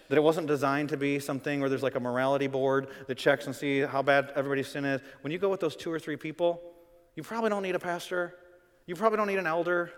[0.09, 3.47] That it wasn't designed to be something where there's like a morality board that checks
[3.47, 5.01] and see how bad everybody's sin is.
[5.21, 6.61] When you go with those two or three people,
[7.15, 8.35] you probably don't need a pastor.
[8.87, 9.93] You probably don't need an elder.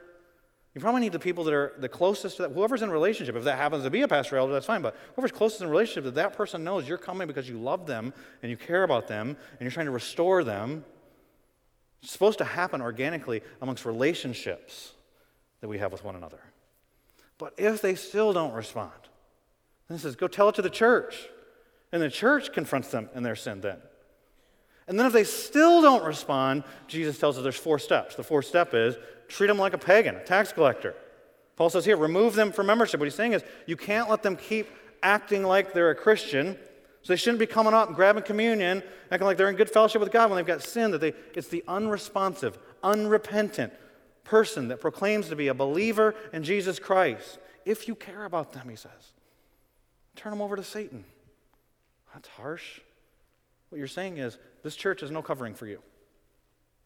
[0.74, 2.52] You probably need the people that are the closest to that.
[2.52, 4.82] Whoever's in relationship, if that happens to be a pastor or elder, that's fine.
[4.82, 8.12] But whoever's closest in relationship, that that person knows you're coming because you love them
[8.42, 10.84] and you care about them and you're trying to restore them
[12.02, 14.92] it's supposed to happen organically amongst relationships
[15.60, 16.40] that we have with one another.
[17.38, 18.92] But if they still don't respond,
[19.88, 21.28] then it says, go tell it to the church.
[21.92, 23.78] And the church confronts them in their sin then.
[24.86, 28.14] And then if they still don't respond, Jesus tells us there's four steps.
[28.14, 28.96] The fourth step is
[29.28, 30.94] treat them like a pagan, a tax collector.
[31.56, 33.00] Paul says here, remove them from membership.
[33.00, 34.68] What he's saying is you can't let them keep
[35.02, 36.56] acting like they're a Christian
[37.02, 40.00] so they shouldn't be coming up and grabbing communion, acting like they're in good fellowship
[40.00, 40.90] with God when they've got sin.
[40.90, 43.72] That they, it's the unresponsive, unrepentant
[44.24, 47.38] person that proclaims to be a believer in Jesus Christ.
[47.64, 49.12] If you care about them, he says,
[50.18, 51.04] turn them over to Satan.
[52.12, 52.80] That's harsh.
[53.68, 55.80] What you're saying is this church is no covering for you.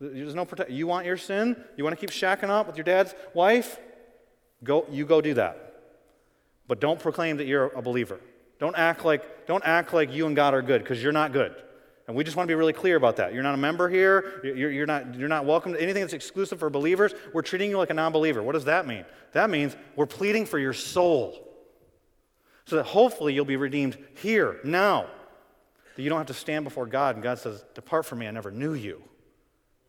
[0.00, 0.70] There's no protect.
[0.70, 1.56] You want your sin?
[1.76, 3.78] You want to keep shacking up with your dad's wife?
[4.64, 5.74] Go, you go do that.
[6.66, 8.18] But don't proclaim that you're a believer.
[8.58, 11.54] Don't act like, don't act like you and God are good because you're not good.
[12.08, 13.32] And we just want to be really clear about that.
[13.32, 14.40] You're not a member here.
[14.42, 17.14] You're, you're, not, you're not welcome to anything that's exclusive for believers.
[17.32, 18.42] We're treating you like a non believer.
[18.42, 19.04] What does that mean?
[19.32, 21.51] That means we're pleading for your soul.
[22.66, 25.06] So that hopefully you'll be redeemed here, now.
[25.96, 28.30] That you don't have to stand before God and God says, Depart from me, I
[28.30, 29.02] never knew you.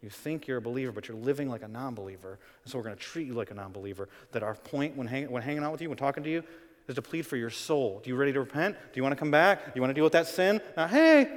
[0.01, 2.37] You think you're a believer, but you're living like a non believer.
[2.63, 4.09] And so we're going to treat you like a non believer.
[4.33, 6.43] That our point when, hang, when hanging out with you, when talking to you,
[6.89, 8.01] is to plead for your soul.
[8.03, 8.75] Do you ready to repent?
[8.75, 9.65] Do you want to come back?
[9.65, 10.59] Do you want to deal with that sin?
[10.75, 11.31] Now, hey, did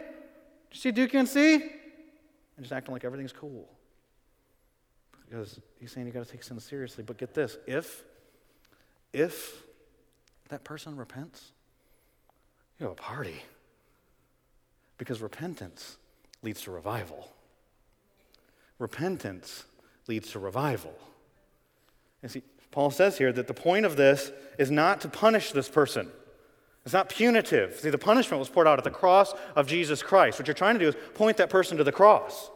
[0.73, 1.55] you see Duke and see?
[1.55, 1.63] And
[2.63, 3.69] just acting like everything's cool.
[5.29, 7.05] Because he's saying you got to take sin seriously.
[7.05, 8.03] But get this if,
[9.13, 9.63] if
[10.49, 11.53] that person repents,
[12.79, 13.43] you have a party.
[14.99, 15.97] Because repentance
[16.43, 17.31] leads to revival.
[18.79, 19.65] Repentance
[20.07, 20.95] leads to revival.
[22.23, 25.69] And see, Paul says here that the point of this is not to punish this
[25.69, 26.11] person.
[26.85, 27.81] It's not punitive.
[27.81, 30.39] See, the punishment was poured out at the cross of Jesus Christ.
[30.39, 32.51] What you're trying to do is point that person to the cross.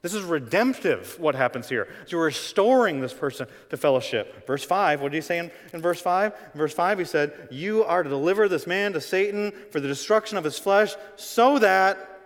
[0.00, 1.88] This is redemptive, what happens here.
[2.06, 4.46] So you're restoring this person to fellowship.
[4.46, 6.32] Verse 5, what did he say in, in verse 5?
[6.54, 9.88] In verse 5, he said, You are to deliver this man to Satan for the
[9.88, 12.20] destruction of his flesh, so that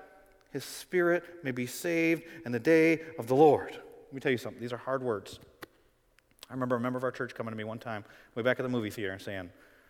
[0.51, 3.73] his spirit may be saved in the day of the Lord.
[3.73, 4.61] Let me tell you something.
[4.61, 5.41] These are hard words.
[6.51, 8.05] I remember a member of our church coming to me one time,
[8.35, 9.49] way back at the movie theater, and saying,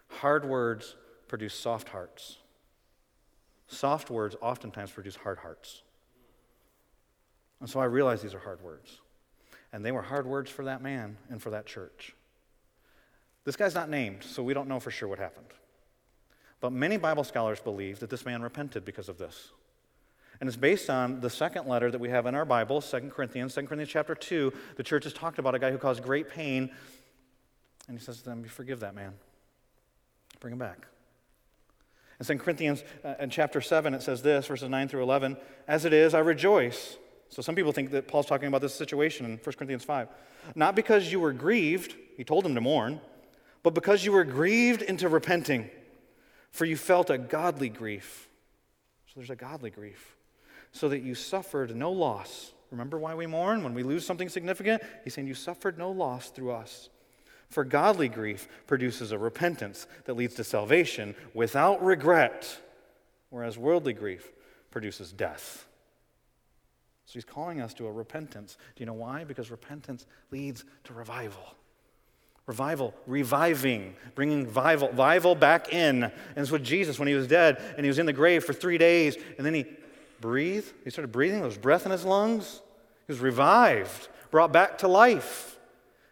[0.08, 0.94] Hard words
[1.26, 2.36] produce soft hearts.
[3.66, 5.82] Soft words oftentimes produce hard hearts.
[7.62, 8.98] And so I realized these are hard words.
[9.72, 12.14] And they were hard words for that man and for that church.
[13.44, 15.46] This guy's not named, so we don't know for sure what happened.
[16.60, 19.52] But many Bible scholars believe that this man repented because of this.
[20.40, 23.54] And it's based on the second letter that we have in our Bible, 2 Corinthians,
[23.54, 24.52] 2 Corinthians chapter 2.
[24.76, 26.68] The church has talked about a guy who caused great pain.
[27.86, 29.14] And he says to them, You forgive that man.
[30.40, 30.88] Bring him back.
[32.18, 35.36] In 2 Corinthians uh, in chapter 7, it says this, verses 9 through 11
[35.68, 36.96] As it is, I rejoice.
[37.32, 40.06] So some people think that Paul's talking about this situation in 1 Corinthians 5.
[40.54, 43.00] Not because you were grieved, he told them to mourn,
[43.62, 45.70] but because you were grieved into repenting,
[46.50, 48.28] for you felt a godly grief.
[49.06, 50.14] So there's a godly grief
[50.72, 52.52] so that you suffered no loss.
[52.70, 53.64] Remember why we mourn?
[53.64, 56.90] When we lose something significant, he's saying you suffered no loss through us.
[57.48, 62.58] For godly grief produces a repentance that leads to salvation without regret,
[63.30, 64.30] whereas worldly grief
[64.70, 65.66] produces death.
[67.12, 68.56] So he's calling us to a repentance.
[68.74, 69.24] Do you know why?
[69.24, 71.42] Because repentance leads to revival.
[72.46, 76.04] Revival, reviving, bringing revival, revival back in.
[76.04, 78.54] And it's what Jesus, when he was dead and he was in the grave for
[78.54, 79.66] three days, and then he
[80.22, 81.40] breathed, He started breathing.
[81.40, 82.62] There was breath in his lungs.
[83.06, 85.58] He was revived, brought back to life.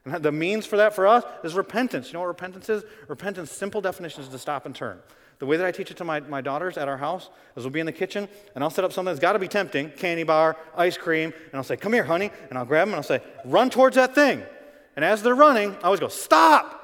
[0.04, 2.08] And the means for that for us is repentance.
[2.08, 2.82] You know what repentance is?
[3.08, 4.98] Repentance, simple definition is to stop and turn.
[5.40, 7.70] The way that I teach it to my, my daughters at our house is we'll
[7.70, 10.22] be in the kitchen and I'll set up something that's got to be tempting candy
[10.22, 12.30] bar, ice cream, and I'll say, Come here, honey.
[12.50, 14.42] And I'll grab them and I'll say, Run towards that thing.
[14.96, 16.76] And as they're running, I always go, Stop.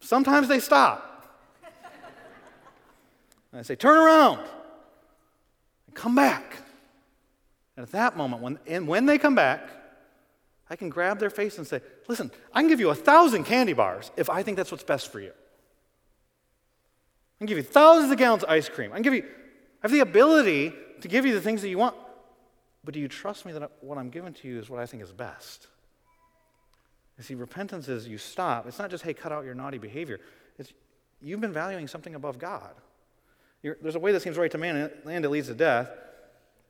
[0.00, 1.38] Sometimes they stop.
[3.52, 4.40] and I say, Turn around
[5.86, 6.56] and come back.
[7.76, 9.68] And at that moment, when, and when they come back,
[10.68, 13.74] I can grab their face and say, Listen, I can give you a thousand candy
[13.74, 15.30] bars if I think that's what's best for you.
[17.38, 18.90] I can give you thousands of gallons of ice cream.
[18.92, 21.78] I can give you, I have the ability to give you the things that you
[21.78, 21.94] want.
[22.84, 25.02] But do you trust me that what I'm giving to you is what I think
[25.02, 25.68] is best?
[27.16, 28.66] You see, repentance is you stop.
[28.66, 30.20] It's not just, hey, cut out your naughty behavior.
[30.58, 30.72] It's
[31.20, 32.74] you've been valuing something above God.
[33.62, 35.90] You're, there's a way that seems right to man, and it leads to death.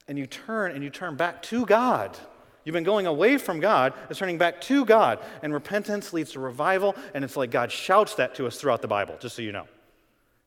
[0.06, 2.16] And you turn and you turn back to God.
[2.64, 5.20] You've been going away from God, it's turning back to God.
[5.42, 8.88] And repentance leads to revival, and it's like God shouts that to us throughout the
[8.88, 9.66] Bible, just so you know.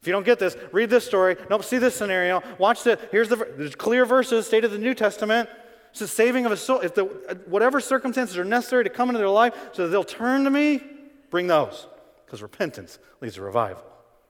[0.01, 1.37] If you don't get this, read this story.
[1.49, 2.41] Nope, see this scenario.
[2.57, 5.47] Watch the, here's the, there's clear verses stated in the New Testament.
[5.91, 6.79] It's the saving of a soul.
[6.79, 7.03] If the,
[7.45, 10.81] whatever circumstances are necessary to come into their life so that they'll turn to me,
[11.29, 11.85] bring those.
[12.25, 13.83] Because repentance leads to revival.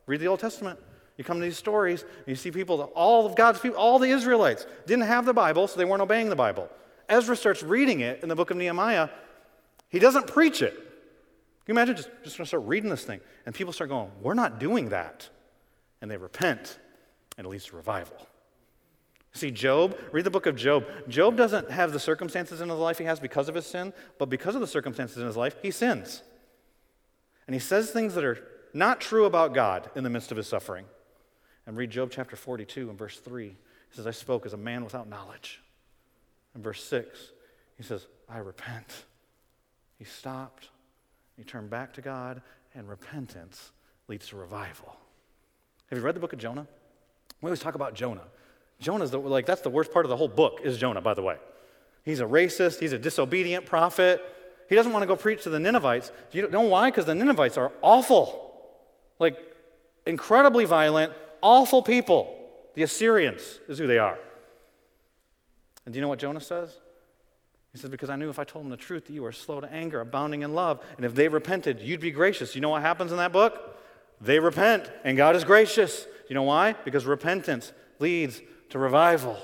[0.07, 0.77] Read the Old Testament.
[1.15, 4.09] You come to these stories, and you see people, all of God's people, all the
[4.09, 6.67] Israelites didn't have the Bible, so they weren't obeying the Bible.
[7.07, 9.07] Ezra starts reading it in the book of Nehemiah.
[9.87, 10.73] He doesn't preach it.
[10.73, 10.83] Can
[11.67, 13.21] you imagine just, just going to start reading this thing?
[13.45, 15.29] And people start going, We're not doing that.
[16.01, 16.79] And they repent,
[17.37, 18.17] and it leads to revival.
[19.33, 20.85] See, Job, read the book of Job.
[21.07, 24.29] Job doesn't have the circumstances in his life he has because of his sin, but
[24.29, 26.21] because of the circumstances in his life, he sins.
[27.47, 30.47] And he says things that are not true about God in the midst of his
[30.47, 30.85] suffering.
[31.65, 33.47] And read Job chapter 42 and verse 3.
[33.47, 33.55] He
[33.95, 35.61] says, I spoke as a man without knowledge.
[36.55, 37.31] In verse 6,
[37.77, 39.05] he says, I repent.
[39.97, 40.69] He stopped,
[41.37, 42.41] he turned back to God,
[42.73, 43.71] and repentance
[44.07, 44.95] leads to revival.
[45.91, 46.65] Have you read the book of Jonah?
[47.41, 48.23] We always talk about Jonah.
[48.79, 51.21] Jonah's the, like, that's the worst part of the whole book, is Jonah, by the
[51.21, 51.35] way.
[52.03, 54.21] He's a racist, he's a disobedient prophet.
[54.69, 56.13] He doesn't want to go preach to the Ninevites.
[56.31, 56.89] You know why?
[56.89, 58.55] Because the Ninevites are awful.
[59.19, 59.37] Like,
[60.05, 61.11] incredibly violent,
[61.41, 62.37] awful people.
[62.73, 64.17] The Assyrians is who they are.
[65.85, 66.73] And do you know what Jonah says?
[67.73, 69.59] He says, Because I knew if I told them the truth that you are slow
[69.59, 72.55] to anger, abounding in love, and if they repented, you'd be gracious.
[72.55, 73.77] You know what happens in that book?
[74.21, 76.05] They repent, and God is gracious.
[76.29, 76.73] You know why?
[76.85, 79.37] Because repentance leads to revival.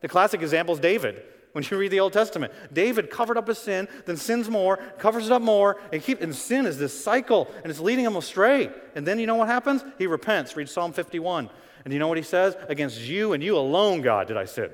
[0.00, 1.22] The classic example is David.
[1.52, 5.26] When you read the Old Testament, David covered up his sin, then sins more, covers
[5.26, 8.70] it up more, and keep and sin is this cycle, and it's leading him astray.
[8.94, 9.82] And then you know what happens?
[9.98, 10.56] He repents.
[10.56, 11.48] Read Psalm 51.
[11.84, 12.54] And you know what he says?
[12.68, 14.70] Against you and you alone, God, did I sin.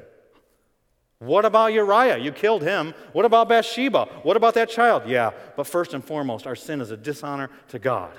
[1.21, 2.19] What about Uriah?
[2.19, 2.93] You killed him.
[3.13, 4.07] What about Bathsheba?
[4.23, 5.05] What about that child?
[5.07, 8.13] Yeah, but first and foremost, our sin is a dishonor to God.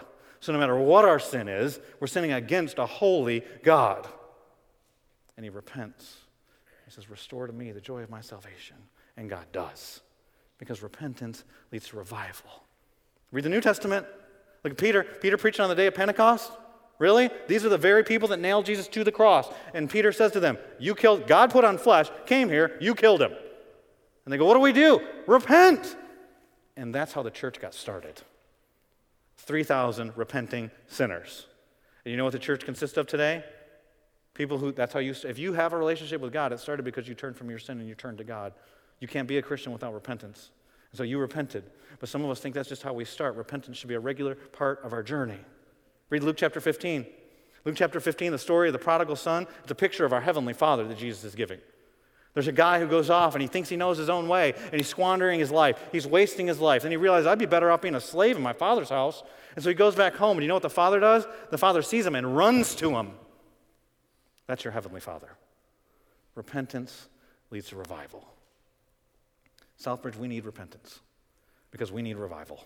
[0.46, 4.08] So no matter what our sin is, we're sinning against a holy God.
[5.38, 6.18] And he repents.
[6.86, 8.76] He says, Restore to me the joy of my salvation.
[9.18, 10.02] And God does,
[10.60, 12.64] because repentance leads to revival.
[13.32, 14.06] Read the New Testament.
[14.64, 15.04] Look at Peter.
[15.04, 16.52] Peter preaching on the day of Pentecost.
[17.00, 17.32] Really?
[17.48, 19.48] These are the very people that nailed Jesus to the cross.
[19.74, 23.24] And Peter says to them, You killed, God put on flesh, came here, you killed
[23.24, 23.32] him.
[24.26, 25.02] And they go, What do we do?
[25.26, 25.96] Repent.
[26.78, 28.22] And that's how the church got started
[29.46, 31.48] 3,000 repenting sinners.
[32.04, 33.44] And you know what the church consists of today?
[34.34, 37.08] People who, that's how you, if you have a relationship with God, it started because
[37.08, 38.54] you turned from your sin and you turned to God.
[39.00, 40.52] You can't be a Christian without repentance.
[40.92, 41.64] And so you repented.
[42.00, 43.36] But some of us think that's just how we start.
[43.36, 45.40] Repentance should be a regular part of our journey.
[46.10, 47.06] Read Luke chapter 15.
[47.66, 50.54] Luke chapter 15, the story of the prodigal son, it's a picture of our heavenly
[50.54, 51.60] father that Jesus is giving.
[52.36, 54.74] There's a guy who goes off and he thinks he knows his own way and
[54.74, 55.80] he's squandering his life.
[55.94, 56.84] He's wasting his life.
[56.84, 59.24] And he realizes, I'd be better off being a slave in my father's house.
[59.56, 60.38] And so he goes back home.
[60.38, 61.26] And you know what the father does?
[61.50, 63.14] The father sees him and runs to him.
[64.48, 65.30] That's your heavenly father.
[66.36, 67.08] Repentance
[67.52, 68.28] leads to revival.
[69.82, 71.00] Southbridge, we need repentance
[71.72, 72.66] because we need revival.